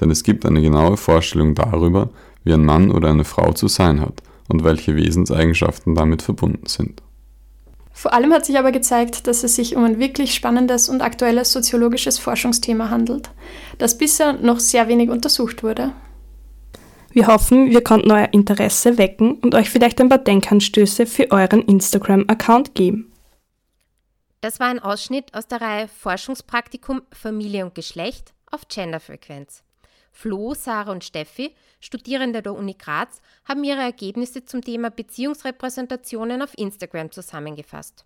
[0.00, 2.10] Denn es gibt eine genaue Vorstellung darüber,
[2.42, 7.02] wie ein Mann oder eine Frau zu sein hat und welche Wesenseigenschaften damit verbunden sind.
[7.92, 11.52] Vor allem hat sich aber gezeigt, dass es sich um ein wirklich spannendes und aktuelles
[11.52, 13.30] soziologisches Forschungsthema handelt,
[13.78, 15.92] das bisher noch sehr wenig untersucht wurde.
[17.10, 21.62] Wir hoffen, wir konnten euer Interesse wecken und euch vielleicht ein paar Denkanstöße für euren
[21.62, 23.12] Instagram-Account geben.
[24.40, 29.64] Das war ein Ausschnitt aus der Reihe Forschungspraktikum Familie und Geschlecht auf Genderfrequenz.
[30.20, 36.58] Flo, Sarah und Steffi, Studierende der Uni Graz, haben ihre Ergebnisse zum Thema Beziehungsrepräsentationen auf
[36.58, 38.04] Instagram zusammengefasst.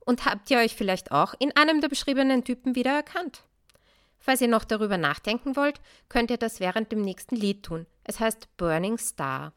[0.00, 3.44] Und habt ihr euch vielleicht auch in einem der beschriebenen Typen wiedererkannt?
[4.18, 5.80] Falls ihr noch darüber nachdenken wollt,
[6.10, 7.86] könnt ihr das während dem nächsten Lied tun.
[8.04, 9.54] Es heißt Burning Star.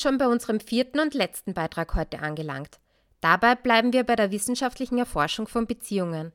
[0.00, 2.80] Schon bei unserem vierten und letzten Beitrag heute angelangt.
[3.20, 6.32] Dabei bleiben wir bei der wissenschaftlichen Erforschung von Beziehungen.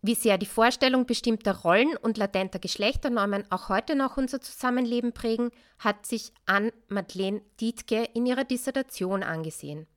[0.00, 5.50] Wie sehr die Vorstellung bestimmter Rollen und latenter Geschlechternormen auch heute noch unser Zusammenleben prägen,
[5.80, 9.88] hat sich Anne-Madeleine Dietke in ihrer Dissertation angesehen.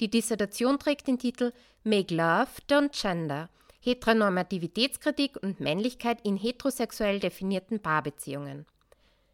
[0.00, 1.52] Die Dissertation trägt den Titel
[1.84, 3.48] Make Love, Don't Gender–
[3.86, 8.66] Heteronormativitätskritik und Männlichkeit in heterosexuell definierten Paarbeziehungen.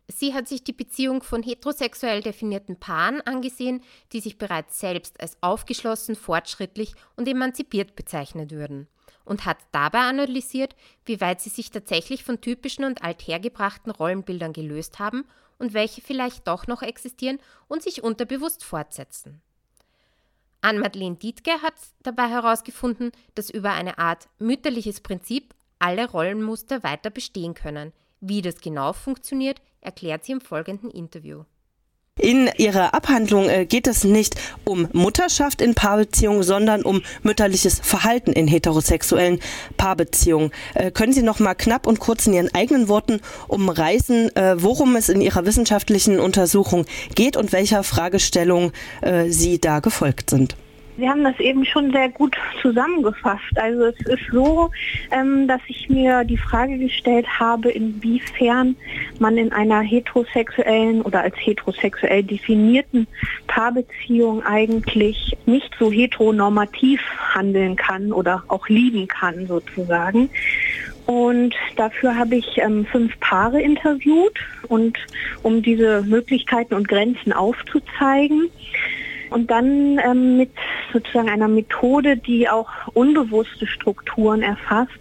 [0.08, 3.82] Sie hat sich die Beziehung von heterosexuell definierten Paaren angesehen,
[4.12, 8.88] die sich bereits selbst als aufgeschlossen, fortschrittlich und emanzipiert bezeichnet würden
[9.24, 10.74] und hat dabei analysiert,
[11.04, 15.24] wie weit sie sich tatsächlich von typischen und althergebrachten Rollenbildern gelöst haben
[15.58, 17.38] und welche vielleicht doch noch existieren
[17.68, 19.40] und sich unterbewusst fortsetzen.
[20.60, 27.54] Anne-Madeleine Dietke hat dabei herausgefunden, dass über eine Art mütterliches Prinzip alle Rollenmuster weiter bestehen
[27.54, 27.92] können.
[28.20, 31.44] Wie das genau funktioniert, erklärt sie im folgenden Interview.
[32.18, 38.32] In Ihrer Abhandlung äh, geht es nicht um Mutterschaft in Paarbeziehungen, sondern um mütterliches Verhalten
[38.32, 39.40] in heterosexuellen
[39.78, 40.50] Paarbeziehungen.
[40.74, 44.94] Äh, können Sie noch mal knapp und kurz in Ihren eigenen Worten umreißen, äh, worum
[44.94, 48.72] es in Ihrer wissenschaftlichen Untersuchung geht und welcher Fragestellung
[49.28, 50.56] Sie da gefolgt sind?
[51.02, 53.56] Sie haben das eben schon sehr gut zusammengefasst.
[53.56, 54.70] Also es ist so,
[55.10, 58.76] ähm, dass ich mir die Frage gestellt habe, inwiefern
[59.18, 63.08] man in einer heterosexuellen oder als heterosexuell definierten
[63.48, 67.00] Paarbeziehung eigentlich nicht so heteronormativ
[67.34, 70.30] handeln kann oder auch lieben kann sozusagen.
[71.06, 74.38] Und dafür habe ich ähm, fünf Paare interviewt
[74.68, 74.96] und
[75.42, 78.48] um diese Möglichkeiten und Grenzen aufzuzeigen
[79.32, 80.50] und dann ähm, mit
[80.92, 84.92] sozusagen einer Methode, die auch unbewusste Strukturen erfasst,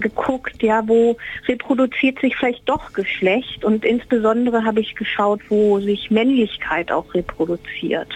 [0.00, 6.10] geguckt, ja, wo reproduziert sich vielleicht doch Geschlecht und insbesondere habe ich geschaut, wo sich
[6.10, 8.08] Männlichkeit auch reproduziert.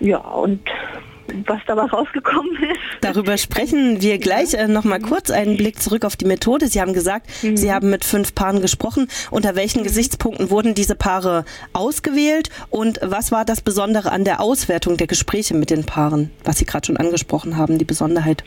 [0.00, 0.60] Ja, und
[1.46, 2.80] was dabei rausgekommen ist.
[3.00, 6.68] Darüber sprechen wir gleich äh, noch mal kurz einen Blick zurück auf die Methode.
[6.68, 7.56] Sie haben gesagt, mhm.
[7.56, 9.08] Sie haben mit fünf Paaren gesprochen.
[9.30, 9.84] Unter welchen mhm.
[9.84, 15.54] Gesichtspunkten wurden diese Paare ausgewählt und was war das Besondere an der Auswertung der Gespräche
[15.54, 18.44] mit den Paaren, was Sie gerade schon angesprochen haben, die Besonderheit?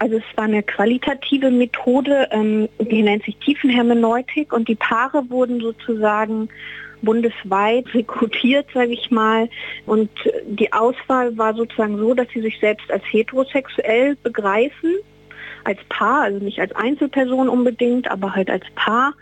[0.00, 5.60] Also es war eine qualitative Methode, ähm, die nennt sich Tiefenhermeneutik und die Paare wurden
[5.60, 6.48] sozusagen
[7.02, 9.48] bundesweit rekrutiert, sage ich mal.
[9.86, 10.10] Und
[10.46, 14.94] die Auswahl war sozusagen so, dass sie sich selbst als heterosexuell begreifen,
[15.64, 19.14] als Paar, also nicht als Einzelperson unbedingt, aber halt als Paar.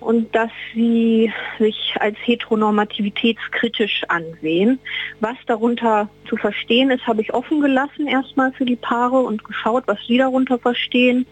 [0.00, 4.80] Und dass sie sich als heteronormativitätskritisch ansehen.
[5.20, 9.84] Was darunter zu verstehen ist, habe ich offen gelassen erstmal für die Paare und geschaut,
[9.86, 11.24] was sie darunter verstehen.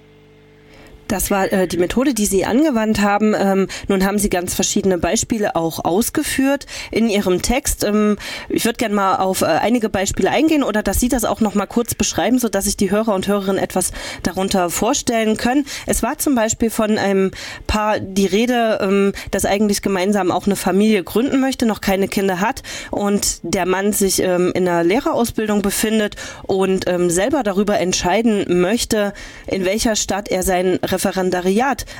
[1.10, 3.34] Das war äh, die Methode, die Sie angewandt haben.
[3.36, 7.82] Ähm, nun haben Sie ganz verschiedene Beispiele auch ausgeführt in Ihrem Text.
[7.82, 8.16] Ähm,
[8.48, 11.56] ich würde gerne mal auf äh, einige Beispiele eingehen oder dass Sie das auch noch
[11.56, 13.90] mal kurz beschreiben, so dass sich die Hörer und Hörerinnen etwas
[14.22, 15.66] darunter vorstellen können.
[15.86, 17.32] Es war zum Beispiel von einem
[17.66, 22.38] Paar die Rede, ähm, das eigentlich gemeinsam auch eine Familie gründen möchte, noch keine Kinder
[22.38, 28.60] hat und der Mann sich ähm, in einer Lehrerausbildung befindet und ähm, selber darüber entscheiden
[28.60, 29.12] möchte,
[29.48, 30.99] in welcher Stadt er sein Referendariat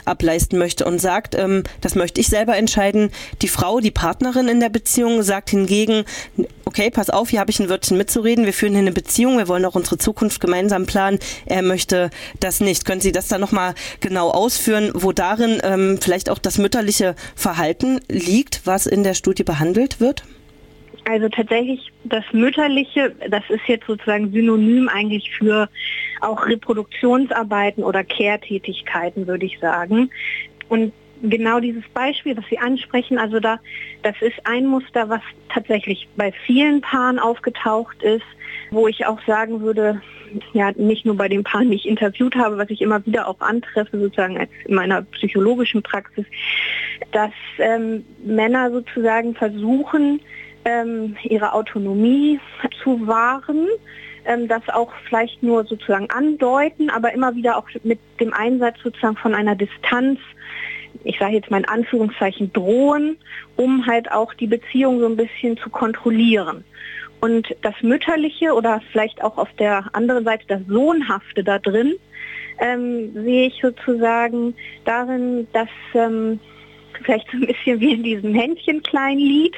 [0.05, 3.11] ableisten möchte und sagt, ähm, das möchte ich selber entscheiden.
[3.43, 6.05] Die Frau, die Partnerin in der Beziehung sagt hingegen,
[6.65, 9.49] okay, pass auf, hier habe ich ein Wörtchen mitzureden, wir führen hier eine Beziehung, wir
[9.49, 11.19] wollen auch unsere Zukunft gemeinsam planen.
[11.47, 12.85] Er möchte das nicht.
[12.85, 18.01] Können Sie das dann nochmal genau ausführen, wo darin ähm, vielleicht auch das mütterliche Verhalten
[18.09, 20.25] liegt, was in der Studie behandelt wird?
[21.05, 25.69] Also tatsächlich das Mütterliche, das ist jetzt sozusagen synonym eigentlich für
[26.21, 30.11] auch Reproduktionsarbeiten oder Kehrtätigkeiten, würde ich sagen.
[30.69, 30.93] Und
[31.23, 33.59] genau dieses Beispiel, was Sie ansprechen, also da,
[34.03, 38.25] das ist ein Muster, was tatsächlich bei vielen Paaren aufgetaucht ist,
[38.71, 40.01] wo ich auch sagen würde,
[40.53, 43.41] ja, nicht nur bei den Paaren, die ich interviewt habe, was ich immer wieder auch
[43.41, 46.25] antreffe, sozusagen als in meiner psychologischen Praxis,
[47.13, 50.21] dass ähm, Männer sozusagen versuchen,
[50.65, 52.41] ähm, ihre Autonomie
[52.83, 53.67] zu wahren,
[54.25, 59.17] ähm, das auch vielleicht nur sozusagen andeuten, aber immer wieder auch mit dem Einsatz sozusagen
[59.17, 60.19] von einer Distanz,
[61.05, 63.17] ich sage jetzt mal in Anführungszeichen drohen,
[63.57, 66.65] um halt auch die Beziehung so ein bisschen zu kontrollieren.
[67.21, 71.95] Und das Mütterliche oder vielleicht auch auf der anderen Seite das Sohnhafte da drin,
[72.59, 74.55] ähm, sehe ich sozusagen
[74.85, 76.41] darin, dass ähm,
[77.03, 79.57] vielleicht so ein bisschen wie in diesem Händchen-Klein-Lied,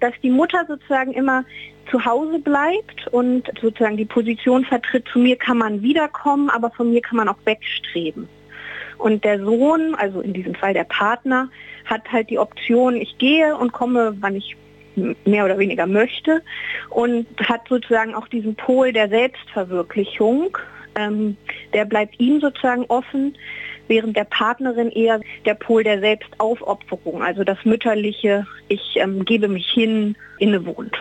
[0.00, 1.44] dass die Mutter sozusagen immer
[1.90, 6.90] zu Hause bleibt und sozusagen die Position vertritt, zu mir kann man wiederkommen, aber von
[6.90, 8.28] mir kann man auch wegstreben.
[8.98, 11.48] Und der Sohn, also in diesem Fall der Partner,
[11.84, 14.56] hat halt die Option, ich gehe und komme, wann ich
[15.24, 16.42] mehr oder weniger möchte
[16.90, 20.56] und hat sozusagen auch diesen Pol der Selbstverwirklichung.
[20.98, 21.36] Ähm,
[21.74, 23.36] der bleibt ihm sozusagen offen,
[23.88, 29.68] während der Partnerin eher der Pol der Selbstaufopferung, also das mütterliche, ich ähm, gebe mich
[29.70, 30.96] hin, innewohnt.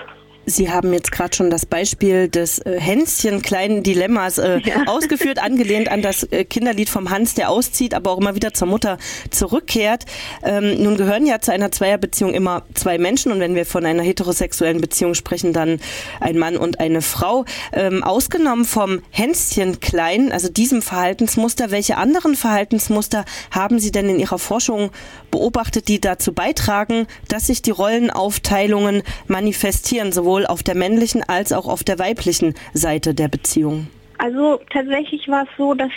[0.48, 4.84] Sie haben jetzt gerade schon das Beispiel des äh, Hänschen kleinen Dilemmas äh, ja.
[4.88, 8.68] ausgeführt, angelehnt an das äh, Kinderlied vom Hans, der auszieht, aber auch immer wieder zur
[8.68, 9.00] Mutter
[9.32, 10.06] zurückkehrt.
[10.44, 14.04] Ähm, nun gehören ja zu einer Zweierbeziehung immer zwei Menschen und wenn wir von einer
[14.04, 15.80] heterosexuellen Beziehung sprechen, dann
[16.20, 17.46] ein Mann und eine Frau.
[17.74, 24.20] Ähm, ausgenommen vom Hänschen klein, also diesem Verhaltensmuster, welche anderen Verhaltensmuster haben Sie denn in
[24.20, 24.92] Ihrer Forschung
[25.32, 31.54] beobachtet, die dazu beitragen, dass sich die Rollenaufteilungen manifestieren, sowohl sowohl auf der männlichen als
[31.54, 33.88] auch auf der weiblichen Seite der Beziehung?
[34.18, 35.92] Also tatsächlich war es so, dass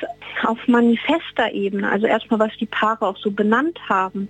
[0.45, 4.28] auf manifester Ebene, also erstmal was die Paare auch so benannt haben,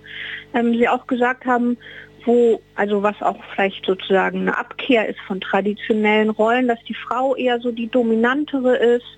[0.53, 1.77] ähm, sie auch gesagt haben,
[2.25, 7.35] wo, also was auch vielleicht sozusagen eine Abkehr ist von traditionellen Rollen, dass die Frau
[7.35, 9.17] eher so die dominantere ist,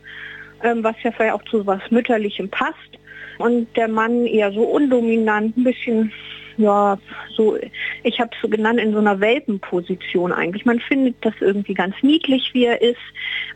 [0.64, 3.00] ähm, was ja vielleicht auch zu was Mütterlichem passt
[3.40, 6.12] und der Mann eher so undominant, ein bisschen
[6.58, 6.98] ja,
[7.36, 7.58] so,
[8.04, 10.66] ich habe es so genannt, in so einer Welpenposition eigentlich.
[10.66, 13.00] Man findet das irgendwie ganz niedlich, wie er ist,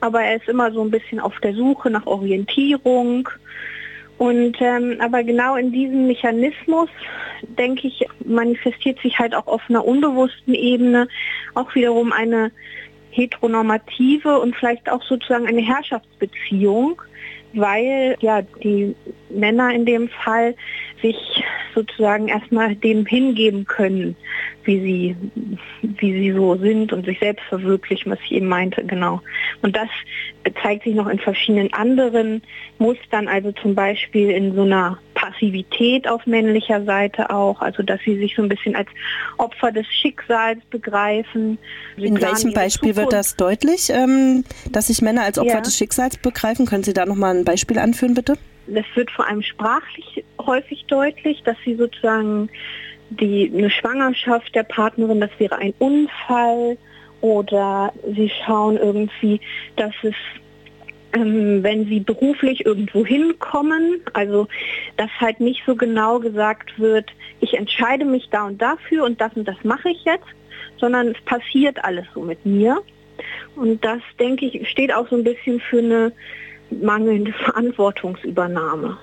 [0.02, 3.30] aber er ist immer so ein bisschen auf der Suche nach Orientierung.
[4.18, 6.90] Und ähm, aber genau in diesem Mechanismus,
[7.58, 11.08] denke ich, manifestiert sich halt auch auf einer unbewussten Ebene
[11.54, 12.52] auch wiederum eine
[13.12, 17.02] heteronormative und vielleicht auch sozusagen eine Herrschaftsbeziehung,
[17.54, 18.96] weil ja die
[19.30, 20.56] Männer in dem Fall
[21.02, 21.44] sich
[21.74, 24.16] sozusagen erstmal dem hingeben können,
[24.64, 25.16] wie sie,
[25.82, 29.22] wie sie so sind und sich selbst verwirklichen, was ich eben meinte, genau.
[29.62, 29.90] Und das
[30.62, 32.42] zeigt sich noch in verschiedenen anderen
[32.80, 38.18] Mustern, also zum Beispiel in so einer Passivität auf männlicher Seite auch, also dass sie
[38.18, 38.90] sich so ein bisschen als
[39.38, 41.58] Opfer des Schicksals begreifen.
[41.98, 43.12] Sie in welchem Beispiel Zukunft.
[43.12, 45.62] wird das deutlich, ähm, dass sich Männer als Opfer ja.
[45.62, 46.66] des Schicksals begreifen?
[46.66, 48.38] Können Sie da nochmal ein Beispiel anführen, bitte?
[48.68, 52.50] Das wird vor allem sprachlich häufig deutlich, dass sie sozusagen
[53.10, 56.78] die, eine Schwangerschaft der Partnerin, das wäre ein Unfall
[57.22, 59.40] oder sie schauen irgendwie,
[59.76, 60.16] dass es
[61.16, 64.48] ähm, wenn sie beruflich irgendwo hinkommen, also
[64.98, 67.10] dass halt nicht so genau gesagt wird,
[67.40, 70.28] ich entscheide mich da und dafür und das und das mache ich jetzt,
[70.78, 72.82] sondern es passiert alles so mit mir.
[73.56, 76.12] Und das, denke ich, steht auch so ein bisschen für eine
[76.82, 78.98] mangelnde Verantwortungsübernahme.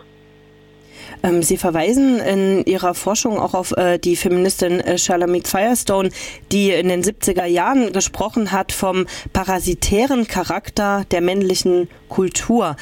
[1.23, 6.11] Ähm, Sie verweisen in Ihrer Forschung auch auf äh, die Feministin äh, Shalamit Firestone,
[6.51, 12.77] die in den 70er Jahren gesprochen hat vom parasitären Charakter der männlichen Kultur,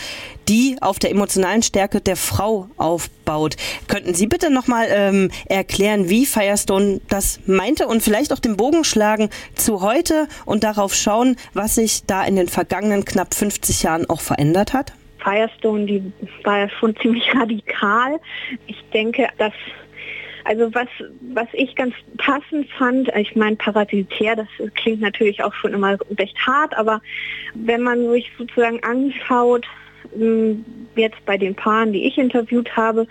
[0.49, 3.57] die auf der emotionalen Stärke der Frau aufbaut.
[3.86, 8.84] Könnten Sie bitte nochmal ähm, erklären, wie Firestone das meinte und vielleicht auch den Bogen
[8.84, 14.09] schlagen zu heute und darauf schauen, was sich da in den vergangenen knapp 50 Jahren
[14.09, 14.93] auch verändert hat?
[15.23, 16.12] Firestone, die
[16.45, 18.21] war ja schon ziemlich radikal.
[18.66, 19.53] Ich denke, dass
[20.45, 20.89] also was,
[21.35, 26.37] was ich ganz passend fand, ich meine parasitär, das klingt natürlich auch schon immer recht
[26.47, 27.03] hart, aber
[27.55, 29.66] wenn man sich sozusagen anschaut,
[30.14, 30.64] hm,
[30.97, 33.07] jetzt bei den Paaren, die ich interviewt habe,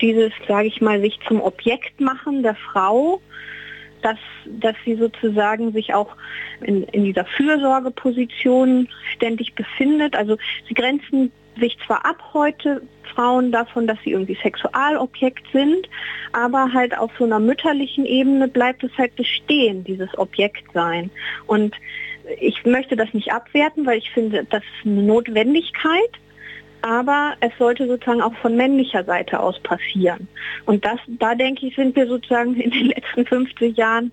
[0.00, 3.20] dieses, sage ich mal, sich zum Objekt machen der Frau,
[4.06, 6.14] dass, dass sie sozusagen sich auch
[6.60, 10.14] in, in dieser Fürsorgeposition ständig befindet.
[10.14, 10.36] Also
[10.68, 12.82] sie grenzen sich zwar ab heute
[13.14, 15.88] Frauen davon, dass sie irgendwie Sexualobjekt sind,
[16.32, 21.10] aber halt auf so einer mütterlichen Ebene bleibt es halt bestehen, dieses Objektsein.
[21.48, 21.74] Und
[22.40, 26.12] ich möchte das nicht abwerten, weil ich finde, das ist eine Notwendigkeit
[26.86, 30.28] aber es sollte sozusagen auch von männlicher Seite aus passieren.
[30.66, 34.12] Und das, da denke ich, sind wir sozusagen in den letzten 50 Jahren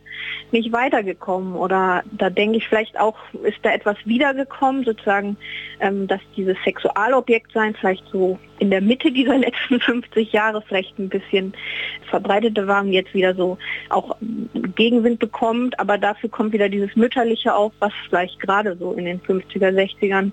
[0.52, 1.54] nicht weitergekommen.
[1.54, 5.38] Oder da denke ich vielleicht auch, ist da etwas wiedergekommen, sozusagen,
[5.82, 10.98] ähm, dass dieses Sexualobjekt sein vielleicht so in der Mitte dieser letzten 50 Jahre vielleicht
[10.98, 11.54] ein bisschen
[12.10, 13.60] verbreitete war und jetzt wieder so
[13.90, 14.16] auch
[14.76, 15.80] Gegenwind bekommt.
[15.80, 20.32] Aber dafür kommt wieder dieses Mütterliche auf, was vielleicht gerade so in den 50er, 60ern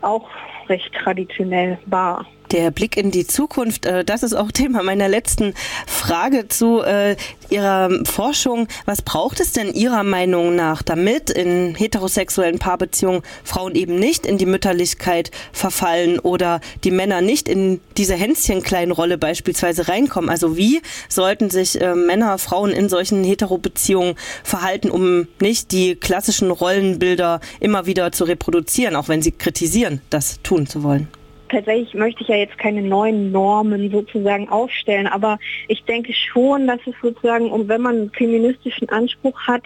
[0.00, 0.28] auch
[0.68, 2.26] recht traditionell war.
[2.52, 5.54] Der Blick in die Zukunft, äh, das ist auch Thema meiner letzten
[5.86, 7.16] Frage zu äh,
[7.48, 8.68] Ihrer Forschung.
[8.84, 14.36] Was braucht es denn Ihrer Meinung nach, damit in heterosexuellen Paarbeziehungen Frauen eben nicht in
[14.36, 20.28] die Mütterlichkeit verfallen oder die Männer nicht in diese Hänschenkleinen-Rolle beispielsweise reinkommen?
[20.28, 26.50] Also wie sollten sich äh, Männer, Frauen in solchen Hetero-Beziehungen verhalten, um nicht die klassischen
[26.50, 31.08] Rollenbilder immer wieder zu reproduzieren, auch wenn sie kritisieren, das tun zu wollen?
[31.52, 35.38] Tatsächlich möchte ich ja jetzt keine neuen Normen sozusagen aufstellen, aber
[35.68, 39.62] ich denke schon, dass es sozusagen, um wenn man einen feministischen Anspruch hat,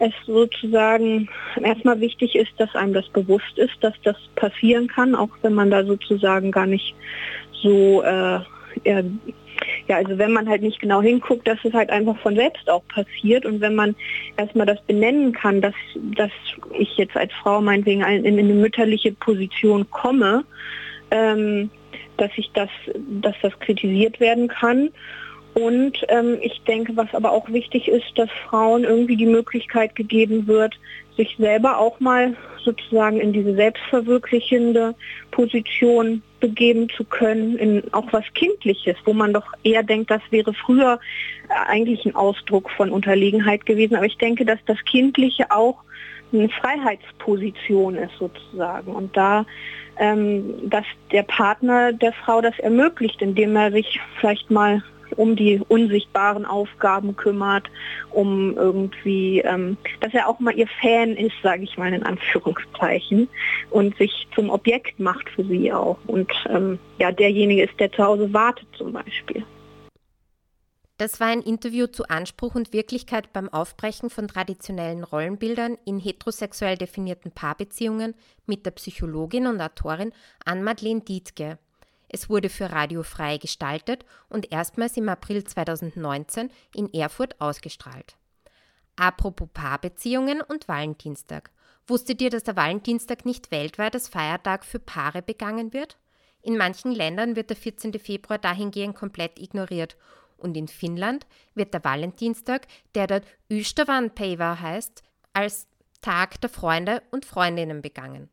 [0.00, 1.28] es sozusagen
[1.62, 5.70] erstmal wichtig ist, dass einem das bewusst ist, dass das passieren kann, auch wenn man
[5.70, 6.94] da sozusagen gar nicht
[7.62, 8.40] so äh,
[9.88, 12.86] ja, also wenn man halt nicht genau hinguckt, dass es halt einfach von selbst auch
[12.88, 13.44] passiert.
[13.44, 13.96] Und wenn man
[14.36, 15.74] erstmal das benennen kann, dass,
[16.16, 16.30] dass
[16.78, 20.44] ich jetzt als Frau meinetwegen in, in eine mütterliche Position komme,
[21.10, 21.70] ähm,
[22.16, 22.68] dass ich das,
[23.22, 24.90] dass das kritisiert werden kann.
[25.54, 30.46] Und ähm, ich denke, was aber auch wichtig ist, dass Frauen irgendwie die Möglichkeit gegeben
[30.46, 30.78] wird,
[31.16, 34.94] sich selber auch mal sozusagen in diese selbstverwirklichende
[35.32, 40.54] Position begeben zu können, in auch was Kindliches, wo man doch eher denkt, das wäre
[40.54, 41.00] früher
[41.66, 43.96] eigentlich ein Ausdruck von Unterlegenheit gewesen.
[43.96, 45.82] Aber ich denke, dass das Kindliche auch
[46.32, 48.94] eine Freiheitsposition ist sozusagen.
[48.94, 49.46] Und da,
[49.98, 54.82] ähm, dass der Partner der Frau das ermöglicht, indem er sich vielleicht mal
[55.16, 57.68] um die unsichtbaren Aufgaben kümmert,
[58.10, 63.28] um irgendwie, ähm, dass er auch mal ihr Fan ist, sage ich mal in Anführungszeichen,
[63.70, 65.98] und sich zum Objekt macht für sie auch.
[66.06, 69.44] Und ähm, ja, derjenige ist, der zu Hause wartet zum Beispiel.
[70.98, 76.76] Das war ein Interview zu Anspruch und Wirklichkeit beim Aufbrechen von traditionellen Rollenbildern in heterosexuell
[76.76, 80.12] definierten Paarbeziehungen mit der Psychologin und Autorin
[80.44, 81.58] Ann-Madeleine Dietke.
[82.08, 88.16] Es wurde für Radio Frei gestaltet und erstmals im April 2019 in Erfurt ausgestrahlt.
[88.96, 91.52] Apropos Paarbeziehungen und Valentinstag.
[91.86, 95.96] Wusstet ihr, dass der Valentinstag nicht weltweit als Feiertag für Paare begangen wird?
[96.42, 97.92] In manchen Ländern wird der 14.
[98.00, 99.96] Februar dahingehend komplett ignoriert
[100.38, 105.66] und in Finnland wird der Valentinstag, der dort Ystävänpäivä heißt, als
[106.00, 108.28] Tag der Freunde und Freundinnen begangen.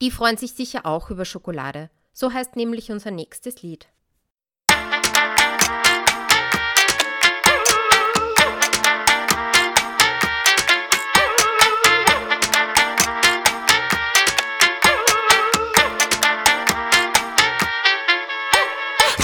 [0.00, 1.90] Die freuen sich sicher auch über Schokolade.
[2.12, 3.88] So heißt nämlich unser nächstes Lied.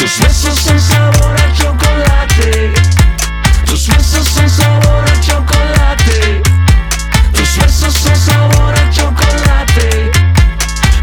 [0.05, 2.75] Tus besos son sabor a chocolate.
[3.65, 6.43] Tus besos son sabor a chocolate.
[7.33, 10.11] Tus besos son sabor a chocolate.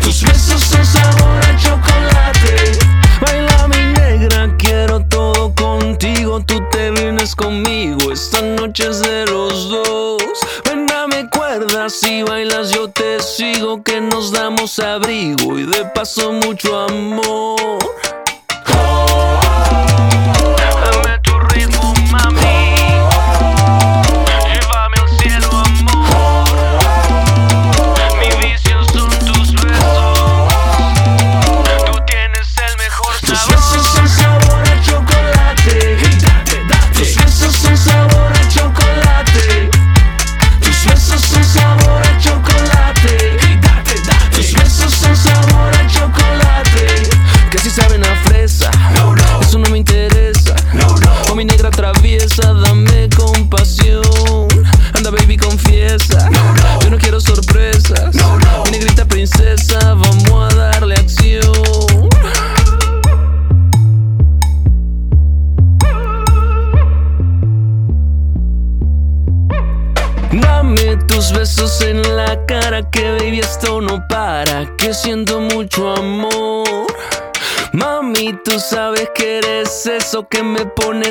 [0.04, 2.78] Tus besos son sabor a chocolate.
[3.22, 6.40] Baila mi negra, quiero todo contigo.
[6.42, 8.12] Tú te vienes conmigo.
[8.12, 10.22] Esta noche es de los dos.
[10.66, 13.82] Ven, dame cuerdas si bailas, yo te sigo.
[13.82, 17.80] Que nos damos abrigo y de paso mucho amor.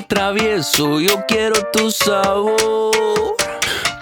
[0.02, 3.36] Travieso, yo quiero tu sabor.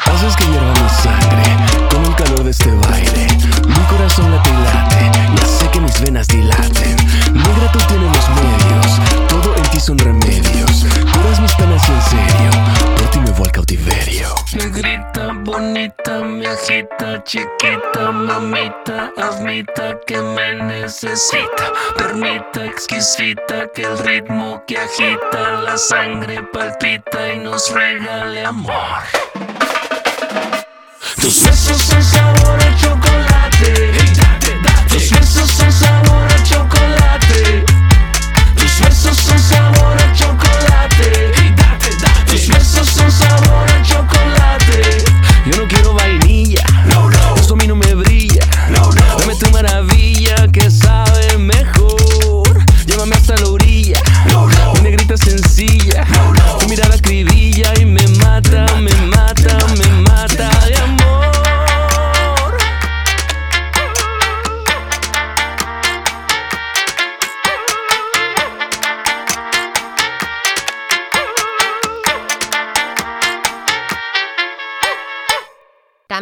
[0.04, 1.42] Haces que hierva mi sangre
[1.90, 3.26] con el calor de este baile.
[3.66, 6.96] Mi corazón late y late, ya sé que mis venas dilaten.
[7.32, 10.86] Negra, tú tienes los medios, todo en ti son remedios.
[11.12, 12.27] Curas mis penas y en serio,
[14.54, 21.72] Negrita bonita, mi agita, chiquita, mamita, admita que me necesita.
[21.96, 29.02] Permita exquisita que el ritmo que agita la sangre palpita y nos regale amor.
[31.20, 33.92] Tus besos son sabor a chocolate.
[34.88, 37.77] Tus besos son sabor a chocolate.
[42.78, 45.04] Besos son sabor a chocolate.
[45.46, 46.62] Yo no quiero vainilla.
[47.36, 48.46] Esto a mí no me brilla.
[49.18, 52.64] Dame tu maravilla que sabe mejor.
[52.86, 54.00] Llévame hasta la orilla.
[54.74, 56.06] Mi negrita sencilla.
[56.60, 59.17] Tu mirada acribilla y me mata, me mata, me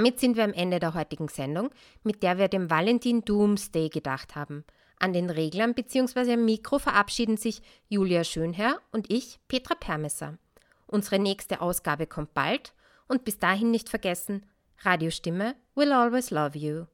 [0.07, 1.71] damit sind wir am Ende der heutigen Sendung,
[2.05, 4.65] mit der wir dem Valentin Doomsday gedacht haben.
[5.01, 6.35] An den Reglern bzw.
[6.35, 10.39] am Mikro verabschieden sich Julia Schönherr und ich, Petra Permesser.
[10.87, 12.73] Unsere nächste Ausgabe kommt bald
[13.09, 14.47] und bis dahin nicht vergessen,
[14.83, 16.85] Radiostimme will always love you.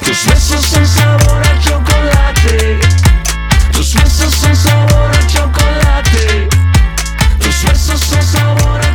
[0.00, 2.78] Tus besos son sabor a chocolate.
[3.72, 6.48] Tus besos son sabor a chocolate.
[7.40, 8.87] Tus besos son sabor a